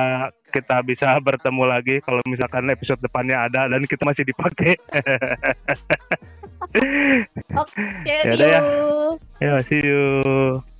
kita 0.49 0.81
bisa 0.81 1.17
bertemu 1.21 1.65
lagi 1.65 2.01
kalau 2.01 2.25
misalkan 2.25 2.69
episode 2.73 3.01
depannya 3.05 3.37
ada 3.49 3.69
dan 3.69 3.85
kita 3.85 4.01
masih 4.09 4.25
dipakai. 4.25 4.81
Oke, 7.61 7.85
Ya 8.07 8.33
see 8.33 8.49
ya. 8.49 8.61
you. 8.65 9.19
ya, 9.43 9.53
see 9.67 9.83
you. 9.83 10.72